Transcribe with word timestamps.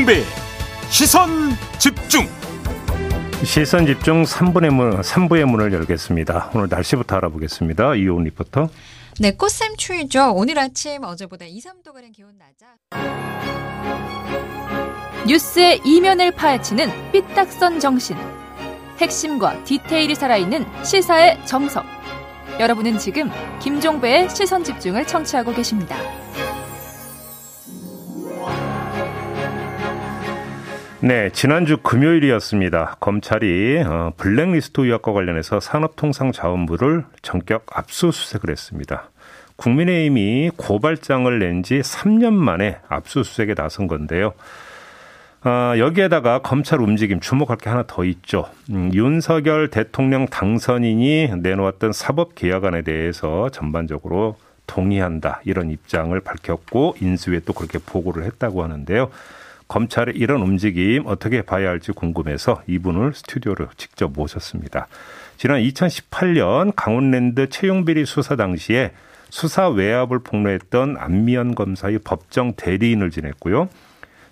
김종배 0.00 0.24
시선 0.88 1.28
집중 1.78 2.26
시선 3.44 3.86
집중 3.86 4.22
3분의 4.22 4.70
문, 4.70 5.00
3부의 5.00 5.44
문을 5.44 5.72
열겠습니다. 5.72 6.50
오늘 6.54 6.68
날씨부터 6.68 7.16
알아보겠습니다. 7.16 7.94
이온 7.96 8.24
리포터. 8.24 8.68
네, 9.18 9.32
꽃샘 9.32 9.76
추위죠. 9.76 10.32
오늘 10.34 10.58
아침 10.58 11.04
어제보다 11.04 11.44
2, 11.46 11.58
3도가량 11.60 12.12
기온 12.12 12.32
낮아. 12.38 12.76
뉴스의 15.26 15.80
이면을 15.84 16.32
파헤치는 16.32 17.12
삐딱선 17.12 17.80
정신. 17.80 18.16
핵심과 18.98 19.64
디테일이 19.64 20.14
살아있는 20.14 20.64
시사의 20.84 21.44
정석. 21.46 21.84
여러분은 22.58 22.98
지금 22.98 23.30
김종배의 23.60 24.30
시선 24.30 24.64
집중을 24.64 25.06
청취하고 25.06 25.54
계십니다. 25.54 25.96
네, 31.02 31.30
지난주 31.32 31.78
금요일이었습니다. 31.78 32.96
검찰이 33.00 33.82
어, 33.86 34.12
블랙리스트 34.18 34.82
의혹과 34.82 35.12
관련해서 35.12 35.58
산업통상자원부를 35.58 37.04
전격 37.22 37.64
압수수색을 37.72 38.50
했습니다. 38.50 39.08
국민의힘이 39.56 40.50
고발장을 40.56 41.38
낸 41.38 41.62
지 41.62 41.80
3년 41.80 42.34
만에 42.34 42.78
압수수색에 42.88 43.54
나선 43.54 43.86
건데요. 43.86 44.34
아, 45.42 45.74
여기에다가 45.78 46.40
검찰 46.40 46.82
움직임 46.82 47.18
주목할 47.20 47.56
게 47.56 47.70
하나 47.70 47.84
더 47.86 48.04
있죠. 48.04 48.50
음, 48.68 48.90
윤석열 48.92 49.68
대통령 49.68 50.26
당선인이 50.26 51.30
내놓았던 51.38 51.94
사법 51.94 52.34
개혁안에 52.34 52.82
대해서 52.82 53.48
전반적으로 53.48 54.36
동의한다 54.66 55.40
이런 55.44 55.70
입장을 55.70 56.18
밝혔고 56.20 56.96
인수위에 57.00 57.40
또 57.46 57.54
그렇게 57.54 57.78
보고를 57.78 58.24
했다고 58.24 58.62
하는데요. 58.62 59.10
검찰의 59.70 60.16
이런 60.16 60.42
움직임 60.42 61.04
어떻게 61.06 61.42
봐야 61.42 61.68
할지 61.68 61.92
궁금해서 61.92 62.62
이분을 62.66 63.14
스튜디오로 63.14 63.68
직접 63.76 64.12
모셨습니다. 64.12 64.88
지난 65.36 65.62
2018년 65.62 66.72
강원랜드 66.74 67.48
채용비리 67.48 68.04
수사 68.04 68.34
당시에 68.34 68.90
수사 69.30 69.68
외압을 69.68 70.18
폭로했던 70.18 70.96
안미연 70.98 71.54
검사의 71.54 72.00
법정 72.00 72.54
대리인을 72.54 73.10
지냈고요. 73.10 73.68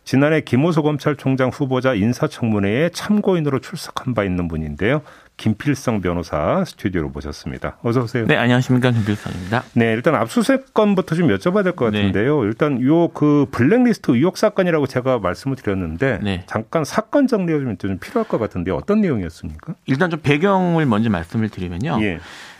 지난해 0.02 0.40
김호수 0.40 0.82
검찰총장 0.82 1.50
후보자 1.50 1.94
인사청문회에 1.94 2.90
참고인으로 2.90 3.60
출석한 3.60 4.14
바 4.14 4.24
있는 4.24 4.48
분인데요. 4.48 5.02
김필성 5.38 6.00
변호사 6.02 6.64
스튜디오로 6.66 7.08
모셨습니다. 7.10 7.78
어서 7.82 8.02
오세요. 8.02 8.26
네, 8.26 8.36
안녕하십니까 8.36 8.90
김필성입니다. 8.90 9.62
네, 9.74 9.92
일단 9.92 10.14
압수수색 10.16 10.74
건부터 10.74 11.14
좀 11.14 11.28
여쭤봐야 11.28 11.62
될 11.64 11.72
것 11.74 11.86
같은데요. 11.86 12.42
네. 12.42 12.46
일단 12.48 12.82
요 12.82 13.08
그 13.14 13.46
블랙리스트 13.52 14.10
의혹 14.10 14.36
사건이라고 14.36 14.86
제가 14.86 15.18
말씀을 15.20 15.56
드렸는데 15.56 16.18
네. 16.22 16.42
잠깐 16.46 16.84
사건 16.84 17.26
정리가 17.26 17.58
좀, 17.60 17.76
좀 17.78 17.98
필요할 17.98 18.28
것 18.28 18.38
같은데 18.38 18.70
어떤 18.72 19.00
내용이었습니까? 19.00 19.74
일단 19.86 20.10
좀 20.10 20.20
배경을 20.20 20.84
먼저 20.84 21.08
말씀을 21.08 21.48
드리면요. 21.48 21.98
예. 22.02 22.18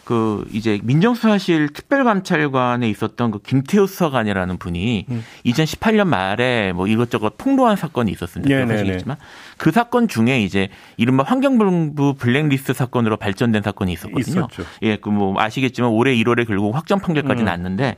그 0.09 0.49
이제 0.55 0.81
민정수사실 0.85 1.69
특별감찰관에 1.69 2.89
있었던 2.89 3.31
그 3.31 3.41
김태우 3.41 3.87
수사관이라는 3.87 4.57
분이 4.57 5.05
음. 5.11 5.23
2018년 5.45 6.07
말에 6.07 6.73
뭐 6.73 6.87
이것저것 6.87 7.37
폭로한 7.37 7.77
사건이 7.77 8.11
있었습니다. 8.13 8.49
네, 8.49 8.65
네, 8.65 8.75
아시겠지만 8.75 9.19
그 9.59 9.71
사건 9.71 10.09
중에 10.09 10.41
이제 10.41 10.71
이른바 10.97 11.25
환경부 11.25 12.15
블랙리스트 12.15 12.73
사건으로 12.73 13.19
발전된 13.19 13.61
사건이 13.63 13.93
있었거든요. 13.93 14.47
있었죠. 14.49 14.65
예, 14.81 14.97
그 14.97 15.11
뭐 15.11 15.35
아시겠지만 15.39 15.91
올해 15.91 16.15
1월에 16.15 16.47
결국 16.47 16.75
확정 16.75 17.01
판결까지 17.01 17.43
음. 17.43 17.45
났는데 17.45 17.97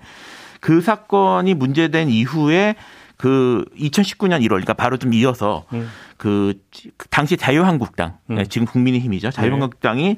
그 0.58 0.80
사건이 0.80 1.54
문제된 1.54 2.08
이후에 2.08 2.74
그 3.18 3.66
2019년 3.78 4.40
1월, 4.40 4.48
그러니까 4.48 4.72
바로 4.72 4.96
좀 4.96 5.12
이어서 5.12 5.64
음. 5.74 5.88
그 6.20 6.52
당시 7.08 7.38
자유한국당, 7.38 8.18
음. 8.28 8.34
네, 8.34 8.44
지금 8.44 8.66
국민의힘이죠. 8.66 9.30
자유한국당이 9.30 10.02
네. 10.02 10.16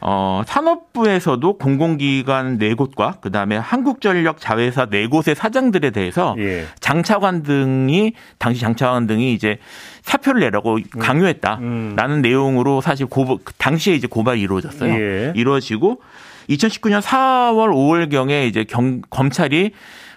어, 0.00 0.40
산업부에서도 0.46 1.58
공공기관 1.58 2.56
네 2.56 2.72
곳과 2.72 3.18
그다음에 3.20 3.58
한국전력 3.58 4.40
자회사 4.40 4.86
네 4.86 5.06
곳의 5.06 5.34
사장들에 5.34 5.90
대해서 5.90 6.34
예. 6.38 6.64
장차관 6.80 7.42
등이 7.42 8.14
당시 8.38 8.62
장차관 8.62 9.06
등이 9.06 9.34
이제 9.34 9.58
사표를 10.00 10.40
내라고 10.40 10.76
음. 10.76 10.98
강요했다라는 10.98 12.16
음. 12.16 12.22
내용으로 12.22 12.80
사실 12.80 13.04
고 13.04 13.38
당시에 13.58 13.94
이제 13.94 14.06
고발이 14.06 14.40
이루어졌어요. 14.40 14.90
예. 14.94 15.32
이루어지고 15.36 16.00
2019년 16.48 17.02
4월 17.02 17.68
5월 17.68 18.10
경에 18.10 18.46
이제 18.46 18.64
경, 18.64 19.02
검찰이 19.10 19.72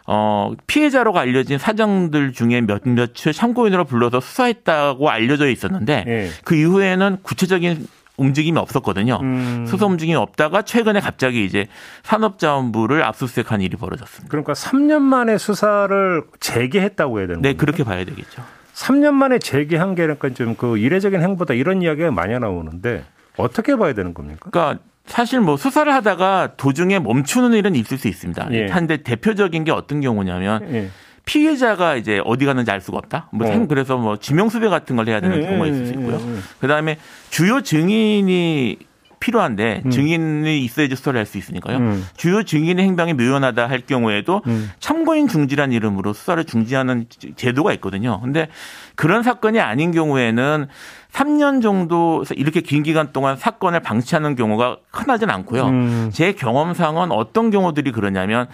어, 0.07 0.53
피해자로 0.67 1.17
알려진 1.17 1.57
사장들 1.57 2.33
중에 2.33 2.61
몇몇을 2.61 3.33
참고인으로 3.33 3.85
불러서 3.85 4.19
수사했다고 4.19 5.09
알려져 5.09 5.49
있었는데 5.49 6.03
예. 6.07 6.29
그 6.43 6.55
이후에는 6.55 7.17
구체적인 7.23 7.87
움직임이 8.17 8.57
없었거든요. 8.57 9.19
음. 9.21 9.65
수사 9.67 9.85
움직임이 9.85 10.15
없다가 10.15 10.61
최근에 10.61 11.01
갑자기 11.01 11.43
이제 11.43 11.67
산업자원부를 12.03 13.03
압수수색한 13.03 13.61
일이 13.61 13.75
벌어졌습니다. 13.75 14.29
그러니까 14.29 14.53
3년 14.53 15.01
만에 15.01 15.37
수사를 15.37 16.23
재개했다고 16.39 17.19
해야 17.19 17.27
되는 17.27 17.41
네, 17.41 17.49
겁니까? 17.49 17.59
그렇게 17.65 17.83
봐야 17.83 18.05
되겠죠. 18.05 18.43
3년 18.73 19.13
만에 19.13 19.39
재개한 19.39 19.95
게 19.95 20.03
그러니까 20.03 20.29
좀 20.29 20.55
그 20.55 20.77
이례적인 20.77 21.21
행보다 21.21 21.53
이런 21.53 21.81
이야기가 21.81 22.11
많이 22.11 22.37
나오는데 22.37 23.03
어떻게 23.37 23.75
봐야 23.75 23.93
되는 23.93 24.13
겁니까? 24.13 24.49
그러니까 24.49 24.81
사실 25.05 25.39
뭐 25.39 25.57
수사를 25.57 25.91
하다가 25.93 26.53
도중에 26.57 26.99
멈추는 26.99 27.53
일은 27.53 27.75
있을 27.75 27.97
수 27.97 28.07
있습니다. 28.07 28.47
예. 28.51 28.67
한데 28.67 28.97
대표적인 28.97 29.63
게 29.63 29.71
어떤 29.71 30.01
경우냐면 30.01 30.61
예. 30.73 30.89
피해자가 31.25 31.95
이제 31.95 32.21
어디 32.25 32.45
가는지 32.45 32.71
알 32.71 32.81
수가 32.81 32.97
없다. 32.97 33.29
뭐 33.31 33.47
어. 33.51 33.67
그래서 33.67 33.97
뭐 33.97 34.17
지명수배 34.17 34.67
같은 34.67 34.95
걸 34.95 35.07
해야 35.07 35.19
되는 35.21 35.41
예, 35.41 35.47
경우가 35.47 35.67
있을 35.67 35.87
수 35.87 35.93
있고요. 35.93 36.19
예, 36.21 36.35
예. 36.35 36.39
그다음에 36.59 36.97
주요 37.29 37.61
증인이 37.61 38.77
필요한데 39.19 39.81
음. 39.85 39.89
증인이 39.89 40.63
있어야지 40.63 40.95
수사를 40.95 41.17
할 41.17 41.25
수 41.25 41.39
있으니까요. 41.39 41.77
음. 41.77 42.05
주요 42.15 42.43
증인의 42.43 42.85
행방이 42.85 43.13
묘연하다 43.13 43.67
할 43.67 43.79
경우에도 43.79 44.41
음. 44.45 44.69
참고인 44.79 45.27
중지란 45.27 45.71
이름으로 45.71 46.13
수사를 46.13 46.43
중지하는 46.43 47.05
제도가 47.35 47.73
있거든요. 47.73 48.21
근데 48.21 48.49
그런 48.95 49.23
사건이 49.23 49.59
아닌 49.59 49.91
경우에는 49.91 50.67
3년 51.15 51.61
정도 51.61 52.23
이렇게 52.35 52.59
긴 52.59 52.83
기간 52.83 53.13
동안 53.13 53.37
사건을 53.37 53.79
방치하는 53.79 54.35
경우가 54.35 54.77
흔하진 54.91 55.29
않고요. 55.29 55.67
음. 55.67 56.09
제 56.13 56.33
경험상은 56.33 57.11
어떤 57.11 57.51
경우들이 57.51 57.91
그러냐면 57.91 58.47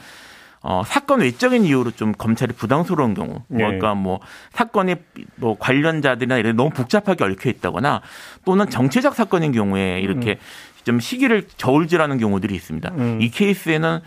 어, 0.64 0.84
사건 0.86 1.22
외적인 1.22 1.66
이유로 1.66 1.90
좀 1.92 2.12
검찰이 2.12 2.54
부담스러운 2.54 3.16
경우, 3.16 3.42
네. 3.48 3.64
그러니까 3.64 3.96
뭐 3.96 4.20
사건이 4.52 4.94
뭐 5.38 5.58
관련자들이나 5.58 6.38
이런 6.38 6.56
너무 6.56 6.70
복잡하게 6.70 7.24
얽혀 7.24 7.50
있다거나 7.50 8.02
또는 8.46 8.70
정치적 8.70 9.16
사건인 9.16 9.54
경우에 9.54 10.00
이렇게 10.02 10.34
음. 10.34 10.36
좀 10.84 11.00
시기를 11.00 11.48
저울질하는 11.58 12.20
경우들이 12.20 12.54
있습니다. 12.54 12.92
음. 12.96 13.22
이 13.22 13.32
케이스에는 13.32 14.02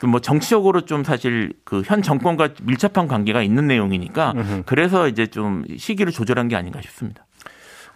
그뭐 0.00 0.18
정치적으로 0.20 0.80
좀 0.80 1.04
사실 1.04 1.52
그 1.64 1.82
현 1.86 2.02
정권과 2.02 2.50
밀접한 2.62 3.06
관계가 3.06 3.42
있는 3.42 3.68
내용이니까. 3.68 4.34
그래서 4.66 5.06
이제 5.06 5.28
좀 5.28 5.64
시기를 5.76 6.12
조절한 6.12 6.48
게 6.48 6.56
아닌가 6.56 6.80
싶습니다. 6.82 7.24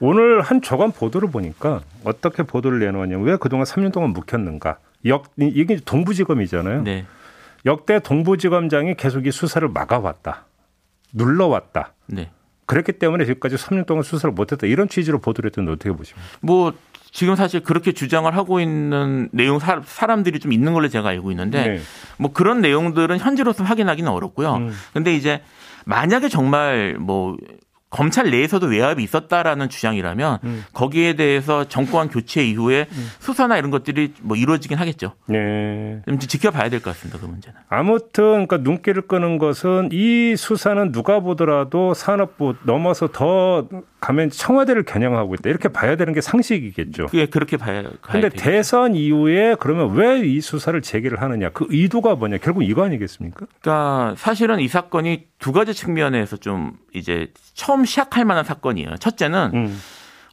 오늘 0.04 0.42
한 0.42 0.60
조간 0.60 0.92
보도를 0.92 1.31
보니까 1.31 1.81
어떻게 2.04 2.42
보도를 2.42 2.78
내놓았냐면 2.78 3.25
왜 3.25 3.37
그동안 3.37 3.65
3년 3.65 3.91
동안 3.91 4.10
묵혔는가? 4.10 4.76
역 5.06 5.32
이게 5.38 5.76
동부지검이잖아요. 5.82 6.82
네. 6.82 7.06
역대 7.65 8.00
동부지검장이 8.00 8.97
계속 8.97 9.26
이 9.26 9.31
수사를 9.31 9.66
막아왔다. 9.66 10.44
눌러왔다. 11.14 11.94
네. 12.06 12.31
그랬기 12.66 12.93
때문에 12.93 13.25
지금까지 13.25 13.56
3년 13.56 13.87
동안 13.87 14.03
수사를 14.03 14.31
못했다. 14.34 14.67
이런 14.67 14.88
취지로 14.88 15.20
보도를 15.20 15.49
했던데 15.49 15.73
어떻게 15.73 15.90
보십니까? 15.90 16.28
뭐 16.43 16.75
지금 17.11 17.34
사실 17.34 17.61
그렇게 17.61 17.93
주장을 17.93 18.34
하고 18.37 18.61
있는 18.61 19.31
내용 19.32 19.58
사람들이 19.58 20.38
좀 20.38 20.52
있는 20.52 20.75
걸로 20.75 20.88
제가 20.88 21.08
알고 21.08 21.31
있는데 21.31 21.67
네. 21.67 21.81
뭐 22.19 22.31
그런 22.31 22.61
내용들은 22.61 23.19
현재로서 23.20 23.64
확인하기는 23.64 24.11
어렵고요. 24.11 24.56
음. 24.56 24.73
근데 24.93 25.14
이제 25.14 25.40
만약에 25.87 26.28
정말 26.28 26.96
뭐 26.99 27.37
검찰 27.94 28.29
내에서도 28.31 28.67
외압이 28.67 29.05
있었다라는 29.05 29.69
주장이라면 29.69 30.38
음. 30.43 30.64
거기에 30.73 31.14
대해서 31.14 31.69
정권 31.69 32.08
교체 32.08 32.44
이후에 32.44 32.87
음. 32.91 33.08
수사나 33.20 33.56
이런 33.56 33.70
것들이 33.70 34.14
뭐 34.20 34.37
이루어지긴 34.37 34.76
하겠죠. 34.79 35.12
네. 35.26 36.02
좀 36.08 36.19
지켜봐야 36.19 36.70
될 36.70 36.81
것 36.81 36.91
같습니다. 36.91 37.20
그 37.20 37.26
문제는. 37.26 37.56
아무튼 37.69 38.46
그러니까 38.49 38.56
눈길을 38.58 39.02
끄는 39.02 39.38
것은 39.38 39.91
이 39.93 40.35
수사는 40.37 40.91
누가 40.91 41.20
보더라도 41.20 41.94
산업부 41.94 42.56
넘어서 42.64 43.06
더 43.12 43.69
가면 44.00 44.31
청와대를 44.31 44.82
겨냥하고 44.82 45.35
있다. 45.37 45.49
이렇게 45.49 45.69
봐야 45.69 45.97
되는 45.97 46.12
게 46.12 46.20
상식이겠죠. 46.20 47.06
예, 47.14 47.26
그렇게 47.26 47.56
봐야. 47.56 47.85
근데 48.02 48.29
대선 48.29 48.94
이후에 48.97 49.55
그러면 49.61 49.94
왜 49.94 50.25
이 50.25 50.40
수사를 50.40 50.81
재개를 50.81 51.20
하느냐? 51.23 51.50
그 51.50 51.67
의도가 51.69 52.14
뭐냐? 52.17 52.38
결국 52.38 52.62
이거 52.64 52.82
아니겠습니까? 52.85 53.47
그러니까 53.61 54.14
사실은 54.17 54.58
이 54.61 54.69
사건이 54.69 55.26
두 55.38 55.52
가지 55.52 55.75
측면에서 55.75 56.37
좀 56.38 56.73
이제 56.94 57.29
처음 57.55 57.83
시작할 57.86 58.25
만한 58.25 58.44
사건이에요. 58.44 58.96
첫째는 58.96 59.50
음. 59.54 59.81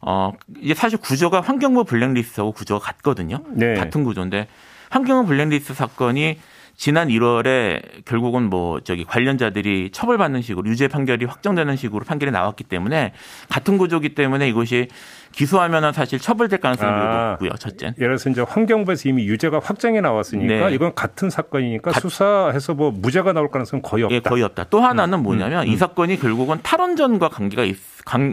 어 0.02 0.32
이제 0.62 0.74
사실 0.74 0.98
구조가 0.98 1.42
환경부 1.42 1.84
블랙리스트하고 1.84 2.52
구조가 2.52 2.84
같거든요. 2.86 3.40
네. 3.50 3.76
같은 3.76 4.04
구조인데 4.04 4.48
환경부 4.90 5.28
블랙리스트 5.28 5.74
사건이 5.74 6.40
지난 6.82 7.10
1월에 7.10 8.06
결국은 8.06 8.50
뭐 8.50 8.80
저기 8.80 9.06
관련자들이 9.06 9.92
처벌받는 9.92 10.42
식으로 10.42 10.68
유죄 10.68 10.88
판결이 10.88 11.26
확정되는 11.26 11.76
식으로 11.76 12.04
판결이 12.04 12.32
나왔기 12.32 12.64
때문에 12.64 13.14
같은 13.50 13.78
구조기 13.78 14.16
때문에 14.16 14.50
이것이 14.50 14.88
기소하면은 15.32 15.94
사실 15.94 16.18
처벌될 16.18 16.60
가능성이 16.60 16.92
아, 16.92 17.30
높고요. 17.34 17.52
첫째. 17.60 17.94
예를 18.00 18.18
들어서 18.18 18.32
이제 18.32 18.42
환경부에서 18.42 19.10
이미 19.10 19.28
유죄가 19.28 19.60
확정이 19.64 20.02
나왔으니까 20.02 20.70
네. 20.70 20.74
이건 20.74 20.96
같은 20.96 21.30
사건이니까 21.30 21.92
가, 21.92 22.00
수사해서 22.00 22.74
뭐 22.74 22.90
무죄가 22.90 23.32
나올 23.32 23.52
가능성은 23.52 23.84
거의 23.84 24.06
없다. 24.06 24.16
예, 24.16 24.20
거의 24.20 24.42
없다. 24.42 24.64
또 24.72 24.80
하나는 24.80 25.20
음, 25.20 25.24
뭐냐면 25.24 25.62
음, 25.62 25.68
음. 25.68 25.72
이 25.72 25.78
사건이 25.78 26.20
결국은 26.20 26.58
탈원전과 26.64 27.30
관계가 27.30 27.64
있, 27.64 27.78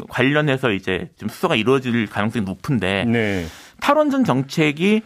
관련해서 0.08 0.70
이제 0.70 1.10
좀 1.18 1.28
수사가 1.28 1.54
이루어질 1.54 2.06
가능성이 2.06 2.46
높은데 2.46 3.04
네. 3.04 3.44
탈원전 3.78 4.24
정책이 4.24 5.02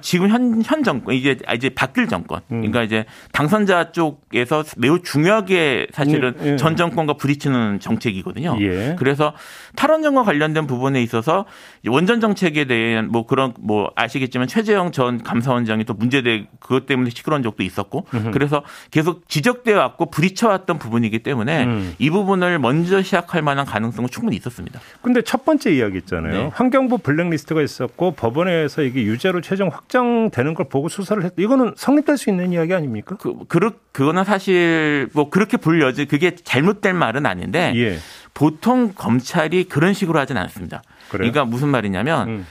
지금 0.00 0.28
현, 0.28 0.62
현 0.64 0.82
정권, 0.82 1.14
이제, 1.14 1.38
아, 1.46 1.54
이제 1.54 1.68
바뀔 1.70 2.08
정권. 2.08 2.40
음. 2.50 2.60
그러니까 2.60 2.82
이제 2.82 3.04
당선자 3.32 3.92
쪽에서 3.92 4.64
매우 4.76 5.00
중요하게 5.02 5.88
사실은 5.92 6.34
예, 6.42 6.52
예. 6.52 6.56
전 6.56 6.76
정권과 6.76 7.14
부딪히는 7.14 7.80
정책이거든요. 7.80 8.56
예. 8.60 8.96
그래서 8.98 9.32
탈원전과 9.76 10.24
관련된 10.24 10.66
부분에 10.66 11.02
있어서 11.02 11.46
원전 11.86 12.20
정책에 12.20 12.64
대한 12.66 13.08
뭐 13.08 13.26
그런 13.26 13.54
뭐 13.58 13.90
아시겠지만 13.96 14.48
최재형 14.48 14.92
전 14.92 15.22
감사원장이 15.22 15.84
또 15.84 15.94
문제돼 15.94 16.46
그것 16.58 16.86
때문에 16.86 17.10
시끄러운 17.10 17.42
적도 17.42 17.62
있었고 17.62 18.06
음흠. 18.12 18.30
그래서 18.32 18.62
계속 18.90 19.28
지적돼 19.28 19.72
왔고 19.72 20.10
부딪혀왔던 20.10 20.78
부분이기 20.78 21.20
때문에 21.20 21.64
음. 21.64 21.94
이 21.98 22.10
부분을 22.10 22.58
먼저 22.58 23.02
시작할 23.02 23.42
만한 23.42 23.64
가능성은 23.64 24.10
충분히 24.10 24.36
있었습니다. 24.36 24.80
근데 25.02 25.22
첫 25.22 25.44
번째 25.44 25.74
이야기 25.74 25.98
있잖아요. 25.98 26.32
네. 26.32 26.50
환경부 26.52 26.98
블랙리스트가 26.98 27.62
있었고 27.62 28.12
법원에서 28.12 28.82
이게 28.82 29.02
유죄로 29.02 29.40
최종 29.40 29.69
확정되는 29.70 30.54
걸 30.54 30.68
보고 30.68 30.88
수사를 30.88 31.22
했다. 31.24 31.34
이거는 31.38 31.74
성립될 31.76 32.16
수 32.18 32.30
있는 32.30 32.52
이야기 32.52 32.74
아닙니까? 32.74 33.16
그, 33.18 33.34
그 33.48 33.70
그거는 33.92 34.24
사실 34.24 35.08
뭐 35.12 35.30
그렇게 35.30 35.56
볼 35.56 35.80
여지 35.80 36.06
그게 36.06 36.34
잘못된 36.34 36.96
말은 36.96 37.26
아닌데 37.26 37.72
예. 37.76 37.98
보통 38.34 38.92
검찰이 38.94 39.64
그런 39.64 39.94
식으로 39.94 40.18
하진 40.18 40.36
않습니다. 40.36 40.82
그래요? 41.08 41.30
그러니까 41.30 41.44
무슨 41.44 41.68
말이냐면 41.68 42.28
음. 42.28 42.46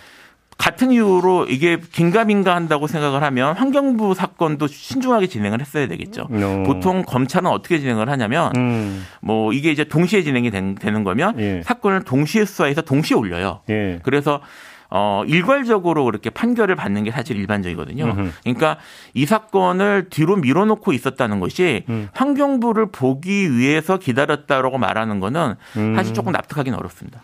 같은 0.59 0.91
이유로 0.91 1.45
이게 1.45 1.79
긴가민가 1.79 2.53
한다고 2.53 2.85
생각을 2.85 3.23
하면 3.23 3.55
환경부 3.55 4.13
사건도 4.13 4.67
신중하게 4.67 5.27
진행을 5.27 5.61
했어야 5.61 5.87
되겠죠. 5.87 6.27
No. 6.29 6.63
보통 6.63 7.03
검찰은 7.03 7.49
어떻게 7.49 7.79
진행을 7.79 8.09
하냐면 8.09 8.51
음. 8.57 9.05
뭐 9.21 9.53
이게 9.53 9.71
이제 9.71 9.85
동시에 9.85 10.21
진행이 10.21 10.51
된, 10.51 10.75
되는 10.75 11.05
거면 11.05 11.39
예. 11.39 11.61
사건을 11.63 12.03
동시에 12.03 12.43
수사해서 12.43 12.81
동시에 12.81 13.15
올려요. 13.15 13.61
예. 13.69 14.01
그래서 14.03 14.41
어, 14.91 15.23
일괄적으로 15.27 16.03
그렇게 16.05 16.29
판결을 16.29 16.75
받는 16.75 17.03
게 17.03 17.11
사실 17.11 17.37
일반적이거든요. 17.37 18.31
그러니까 18.43 18.77
이 19.13 19.25
사건을 19.25 20.07
뒤로 20.09 20.35
밀어놓고 20.35 20.93
있었다는 20.93 21.39
것이 21.39 21.83
음. 21.89 22.09
환경부를 22.13 22.91
보기 22.91 23.55
위해서 23.55 23.97
기다렸다라고 23.97 24.77
말하는 24.77 25.19
거는 25.19 25.55
사실 25.73 26.11
음. 26.11 26.13
조금 26.13 26.31
납득하기는 26.31 26.77
어렵습니다. 26.77 27.21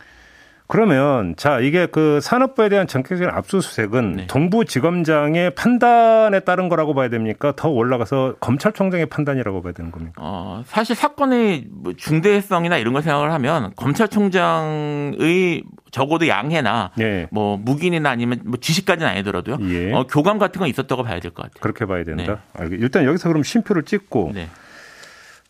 그러면 0.67 1.35
자 1.37 1.59
이게 1.59 1.85
그 1.85 2.19
산업부에 2.21 2.69
대한 2.69 2.87
전격적인 2.87 3.29
압수수색은 3.29 4.11
네. 4.13 4.27
동부지검장의 4.27 5.51
판단에 5.55 6.39
따른 6.39 6.69
거라고 6.69 6.93
봐야 6.95 7.07
됩니까? 7.09 7.53
더 7.55 7.69
올라가서 7.69 8.35
검찰총장의 8.39 9.05
판단이라고 9.07 9.61
봐야 9.61 9.73
되는 9.73 9.91
겁니까? 9.91 10.13
어, 10.17 10.63
사실 10.65 10.95
사건의 10.95 11.67
뭐 11.69 11.93
중대성이나 11.95 12.77
이런 12.77 12.93
걸 12.93 13.03
생각을 13.03 13.31
하면 13.33 13.73
검찰총장의 13.75 15.63
적어도 15.91 16.27
양해나 16.27 16.91
네. 16.97 17.27
뭐 17.31 17.57
묵인이나 17.57 18.09
아니면 18.09 18.41
뭐 18.45 18.59
지시까지는 18.59 19.09
아니더라도요. 19.11 19.57
예. 19.69 19.93
어, 19.93 20.05
교감 20.07 20.37
같은 20.39 20.59
건 20.59 20.67
있었다고 20.67 21.03
봐야 21.03 21.19
될 21.19 21.31
것 21.31 21.43
같아요. 21.43 21.61
그렇게 21.61 21.85
봐야 21.85 22.03
된다. 22.03 22.39
네. 22.59 22.67
일단 22.71 23.05
여기서 23.05 23.29
그럼 23.29 23.43
쉼표를 23.43 23.83
찍고 23.83 24.31
네. 24.33 24.47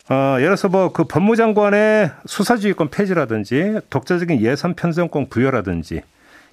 어, 0.08 0.34
예를 0.36 0.48
들어서 0.48 0.68
뭐 0.68 0.92
그 0.92 1.04
법무장관의 1.04 2.10
수사지휘권 2.26 2.90
폐지라든지 2.90 3.80
독자적인 3.90 4.40
예산 4.40 4.74
편성권 4.74 5.28
부여라든지 5.28 6.02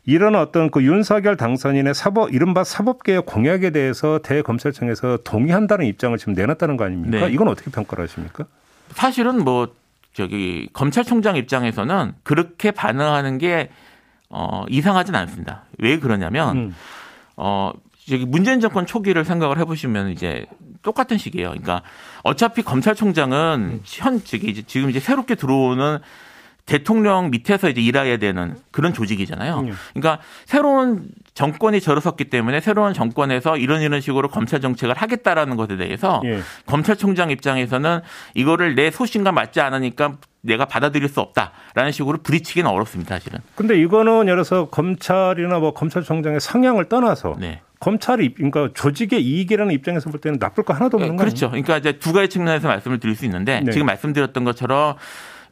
이런 0.05 0.35
어떤 0.35 0.69
그 0.69 0.83
윤석열 0.83 1.37
당선인의 1.37 1.93
사법 1.93 2.33
이른바 2.33 2.63
사법개혁 2.63 3.25
공약에 3.25 3.69
대해서 3.69 4.19
대검찰청에서 4.19 5.19
동의한다는 5.23 5.85
입장을 5.85 6.17
지금 6.17 6.33
내놨다는 6.33 6.77
거 6.77 6.83
아닙니까? 6.85 7.27
네. 7.27 7.33
이건 7.33 7.47
어떻게 7.47 7.71
평가를 7.71 8.03
하십니까? 8.05 8.45
사실은 8.89 9.43
뭐 9.43 9.73
저기 10.13 10.67
검찰총장 10.73 11.37
입장에서는 11.37 12.13
그렇게 12.23 12.71
반응하는 12.71 13.37
게 13.37 13.69
어, 14.29 14.65
이상하진 14.67 15.15
않습니다. 15.15 15.63
왜 15.77 15.99
그러냐면 15.99 16.57
음. 16.57 16.75
어 17.37 17.71
저기 18.09 18.25
문재인 18.25 18.59
정권 18.59 18.85
초기를 18.85 19.23
생각을 19.23 19.57
해보시면 19.59 20.09
이제 20.09 20.45
똑같은 20.81 21.17
시기예요. 21.17 21.49
그러니까 21.49 21.81
어차피 22.23 22.61
검찰총장은 22.61 23.81
현 23.85 24.23
저기 24.23 24.63
지금 24.63 24.89
이제 24.89 24.99
새롭게 24.99 25.35
들어오는 25.35 25.99
대통령 26.65 27.29
밑에서 27.29 27.69
이제 27.69 27.81
일해야 27.81 28.17
되는 28.17 28.55
그런 28.71 28.93
조직이잖아요. 28.93 29.59
음. 29.59 29.73
그러니까 29.93 30.23
새로운 30.45 31.09
정권이 31.33 31.79
들어섰기 31.81 32.25
때문에 32.25 32.61
새로운 32.61 32.93
정권에서 32.93 33.57
이런 33.57 33.81
이런 33.81 33.99
식으로 33.99 34.29
검찰 34.29 34.61
정책을 34.61 34.95
하겠다라는 34.95 35.57
것에 35.57 35.75
대해서 35.75 36.21
예. 36.23 36.39
검찰총장 36.65 37.31
입장에서는 37.31 37.99
이거를 38.35 38.75
내 38.75 38.91
소신과 38.91 39.33
맞지 39.33 39.59
않으니까 39.59 40.17
내가 40.41 40.65
받아들일 40.65 41.09
수 41.09 41.19
없다라는 41.21 41.91
식으로 41.91 42.19
부딪히기는 42.21 42.69
어렵습니다, 42.69 43.15
사실은. 43.15 43.39
근데 43.55 43.79
이거는 43.79 44.23
예를 44.23 44.35
들어서 44.43 44.69
검찰이나 44.69 45.59
뭐 45.59 45.73
검찰총장의 45.73 46.39
성향을 46.39 46.85
떠나서 46.85 47.35
네. 47.39 47.61
검찰이 47.79 48.35
그러니까 48.35 48.69
조직의 48.73 49.21
이익이라는 49.21 49.73
입장에서 49.73 50.09
볼 50.09 50.21
때는 50.21 50.39
나쁠 50.39 50.63
거 50.63 50.73
하나도 50.73 50.95
없는 50.95 51.17
거예요. 51.17 51.17
그렇죠. 51.17 51.49
그러니까 51.49 51.77
이제 51.77 51.93
두 51.93 52.13
가지 52.13 52.29
측면에서 52.29 52.69
말씀을 52.69 52.99
드릴 52.99 53.15
수 53.15 53.25
있는데 53.25 53.59
네. 53.59 53.71
지금 53.71 53.87
말씀드렸던 53.87 54.45
것처럼 54.45 54.95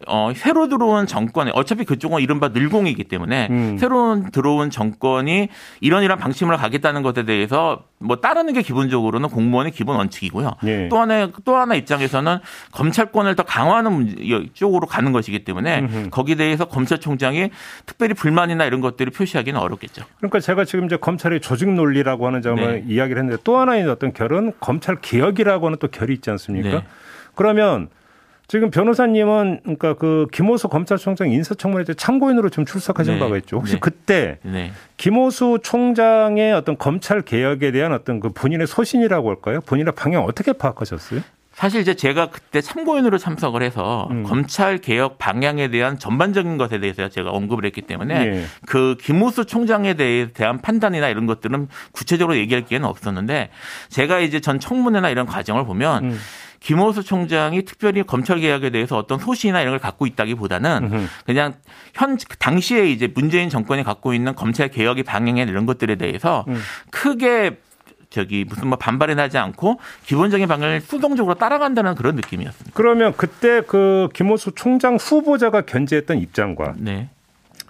어, 0.07 0.31
새로 0.35 0.67
들어온 0.67 1.07
정권에 1.07 1.51
어차피 1.53 1.85
그쪽은 1.85 2.21
이른바 2.21 2.49
늘공이기 2.49 3.05
때문에 3.05 3.47
음. 3.49 3.77
새로운 3.77 4.31
들어온 4.31 4.69
정권이 4.69 5.49
이런 5.81 6.03
이런 6.03 6.17
방침을 6.17 6.57
가겠다는 6.57 7.03
것에 7.03 7.23
대해서 7.23 7.83
뭐 7.99 8.17
따르는 8.17 8.53
게 8.53 8.61
기본적으로는 8.61 9.29
공무원의 9.29 9.71
기본 9.71 9.97
원칙이고요. 9.97 10.51
예. 10.65 10.89
또 10.89 10.99
하나 10.99 11.29
또 11.45 11.55
하나 11.55 11.75
입장에서는 11.75 12.39
검찰권을 12.71 13.35
더 13.35 13.43
강화하는 13.43 14.15
쪽으로 14.53 14.87
가는 14.87 15.11
것이기 15.11 15.43
때문에 15.43 15.79
음흠. 15.79 16.09
거기에 16.09 16.35
대해서 16.35 16.65
검찰총장이 16.65 17.49
특별히 17.85 18.13
불만이나 18.13 18.65
이런 18.65 18.81
것들을 18.81 19.11
표시하기는 19.11 19.59
어렵겠죠. 19.59 20.03
그러니까 20.17 20.39
제가 20.39 20.65
지금 20.65 20.85
이제 20.85 20.97
검찰의 20.97 21.41
조직 21.41 21.69
논리라고 21.69 22.25
하는 22.27 22.41
점을 22.41 22.61
네. 22.61 22.83
이야기를 22.87 23.21
했는데 23.21 23.41
또 23.43 23.57
하나의 23.59 23.87
어떤 23.87 24.13
결은 24.13 24.53
검찰 24.59 24.99
개혁이라고 24.99 25.67
하는 25.67 25.77
또 25.79 25.87
결이 25.87 26.13
있지 26.13 26.29
않습니까? 26.31 26.69
네. 26.69 26.83
그러면 27.35 27.89
지금 28.47 28.69
변호사님은 28.69 29.61
그러니까 29.63 29.93
그 29.93 30.27
김호수 30.33 30.67
검찰총장 30.67 31.31
인사청문회 31.31 31.85
때 31.85 31.93
참고인으로 31.93 32.49
좀 32.49 32.65
출석하신 32.65 33.13
네. 33.13 33.19
바가 33.19 33.37
있죠. 33.37 33.57
혹시 33.57 33.75
네. 33.75 33.79
그때 33.79 34.39
네. 34.43 34.71
김호수 34.97 35.59
총장의 35.63 36.51
어떤 36.53 36.77
검찰 36.77 37.21
개혁에 37.21 37.71
대한 37.71 37.93
어떤 37.93 38.19
그 38.19 38.29
본인의 38.29 38.67
소신이라고 38.67 39.29
할까요? 39.29 39.61
본인의 39.61 39.93
방향 39.95 40.25
어떻게 40.25 40.51
파악하셨어요? 40.53 41.21
사실 41.53 41.81
이제 41.81 41.93
제가 41.93 42.29
그때 42.29 42.61
참고인으로 42.61 43.17
참석을 43.17 43.61
해서 43.61 44.07
음. 44.09 44.23
검찰 44.23 44.77
개혁 44.77 45.17
방향에 45.17 45.67
대한 45.67 45.99
전반적인 45.99 46.57
것에 46.57 46.79
대해서 46.79 47.09
제가 47.09 47.29
언급을 47.29 47.65
했기 47.65 47.81
때문에 47.81 48.15
예. 48.25 48.45
그 48.65 48.95
김호수 48.99 49.45
총장에 49.45 49.93
대한 49.93 50.61
판단이나 50.61 51.09
이런 51.09 51.25
것들은 51.27 51.67
구체적으로 51.91 52.37
얘기할 52.37 52.65
기회는 52.65 52.87
없었는데 52.87 53.49
제가 53.89 54.21
이제 54.21 54.39
전 54.39 54.59
청문회나 54.59 55.09
이런 55.09 55.25
과정을 55.25 55.65
보면 55.65 56.05
음. 56.05 56.19
김호수 56.61 57.03
총장이 57.03 57.63
특별히 57.63 58.03
검찰 58.03 58.39
개혁에 58.39 58.69
대해서 58.69 58.97
어떤 58.97 59.19
소신이나 59.19 59.61
이런 59.61 59.73
걸 59.73 59.79
갖고 59.79 60.05
있다기보다는 60.05 61.07
그냥 61.25 61.55
현 61.93 62.17
당시에 62.39 62.89
이제 62.89 63.07
문재인 63.07 63.49
정권이 63.49 63.83
갖고 63.83 64.13
있는 64.13 64.35
검찰 64.35 64.69
개혁의 64.69 65.03
방향에 65.03 65.41
이런 65.41 65.65
것들에 65.65 65.95
대해서 65.95 66.45
음. 66.47 66.59
크게 66.91 67.57
저기 68.11 68.45
무슨 68.47 68.67
뭐 68.67 68.77
반발이 68.77 69.15
나지 69.15 69.37
않고 69.37 69.79
기본적인 70.05 70.47
방향을 70.47 70.81
수동적으로 70.81 71.33
따라간다는 71.35 71.95
그런 71.95 72.15
느낌이었습니다. 72.15 72.71
그러면 72.75 73.13
그때 73.17 73.61
그 73.61 74.09
김호수 74.13 74.51
총장 74.53 74.97
후보자가 74.97 75.61
견제했던 75.61 76.19
입장과 76.19 76.75
네. 76.77 77.09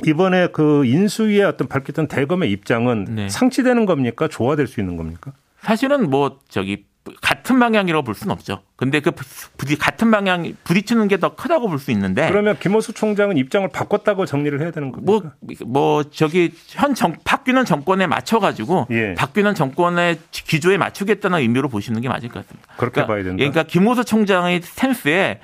이번에 0.06 0.48
그 0.48 0.84
인수위의 0.86 1.44
어떤 1.44 1.68
밝혔던 1.68 2.08
대검의 2.08 2.52
입장은 2.52 3.06
네. 3.10 3.30
상치되는 3.30 3.86
겁니까? 3.86 4.28
조화될 4.28 4.68
수 4.68 4.80
있는 4.80 4.98
겁니까? 4.98 5.32
사실은 5.62 6.10
뭐 6.10 6.40
저기 6.50 6.86
같은 7.22 7.60
방향이라고 7.60 8.04
볼 8.04 8.14
수는 8.14 8.32
없죠. 8.32 8.62
근데 8.76 9.00
그 9.00 9.12
부디 9.58 9.76
같은 9.76 10.12
방향 10.12 10.54
부딪히는 10.64 11.08
게 11.08 11.18
더 11.18 11.36
크다고 11.36 11.68
볼 11.68 11.80
수 11.80 11.92
있는데 11.92 12.30
그러면 12.30 12.58
김호수 12.60 12.94
총장은 12.94 13.38
입장을 13.38 13.68
바꿨다고 13.70 14.26
정리를 14.28 14.60
해야 14.62 14.70
되는 14.72 14.92
겁니까? 14.92 15.34
뭐, 15.40 15.62
뭐 15.66 16.04
저기 16.04 16.52
현 16.68 16.94
정, 16.94 17.16
바뀌는 17.24 17.66
정권에 17.66 18.06
맞춰 18.08 18.40
가지고 18.40 18.88
예. 18.92 19.16
바뀌는 19.16 19.56
정권의 19.56 20.20
기조에 20.32 20.78
맞추겠다는 20.78 21.40
의미로 21.40 21.70
보시는 21.70 22.02
게 22.02 22.10
맞을 22.10 22.30
것 22.30 22.44
같습니다. 22.46 22.68
그렇게 22.78 22.94
그러니까, 23.02 23.14
봐야 23.14 23.24
된다. 23.24 23.38
그러니까 23.38 23.64
김호수 23.64 24.06
총장의 24.06 24.62
스탠스에 24.62 25.40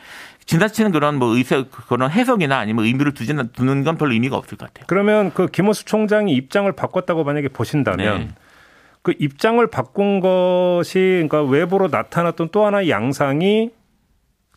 지나치는 0.46 0.92
그런 0.92 1.16
뭐 1.18 1.36
의사 1.36 1.64
그런 1.88 2.10
해석이나 2.10 2.58
아니면 2.58 2.86
의미를 2.86 3.14
두지 3.14 3.34
두는 3.54 3.84
건 3.84 3.96
별 3.96 4.12
의미가 4.14 4.38
없을 4.38 4.58
것 4.58 4.68
같아요. 4.68 4.86
그러면 4.88 5.32
그 5.34 5.48
김오수 5.48 5.86
총장이 5.86 6.34
입장을 6.34 6.72
바꿨다고 6.72 7.24
만약에 7.24 7.50
보신다면 7.50 8.20
네. 8.20 8.30
그 9.08 9.14
입장을 9.20 9.66
바꾼 9.68 10.20
것이 10.20 11.00
그러니까 11.30 11.42
외부로 11.42 11.88
나타났던 11.88 12.50
또 12.52 12.66
하나의 12.66 12.90
양상이 12.90 13.70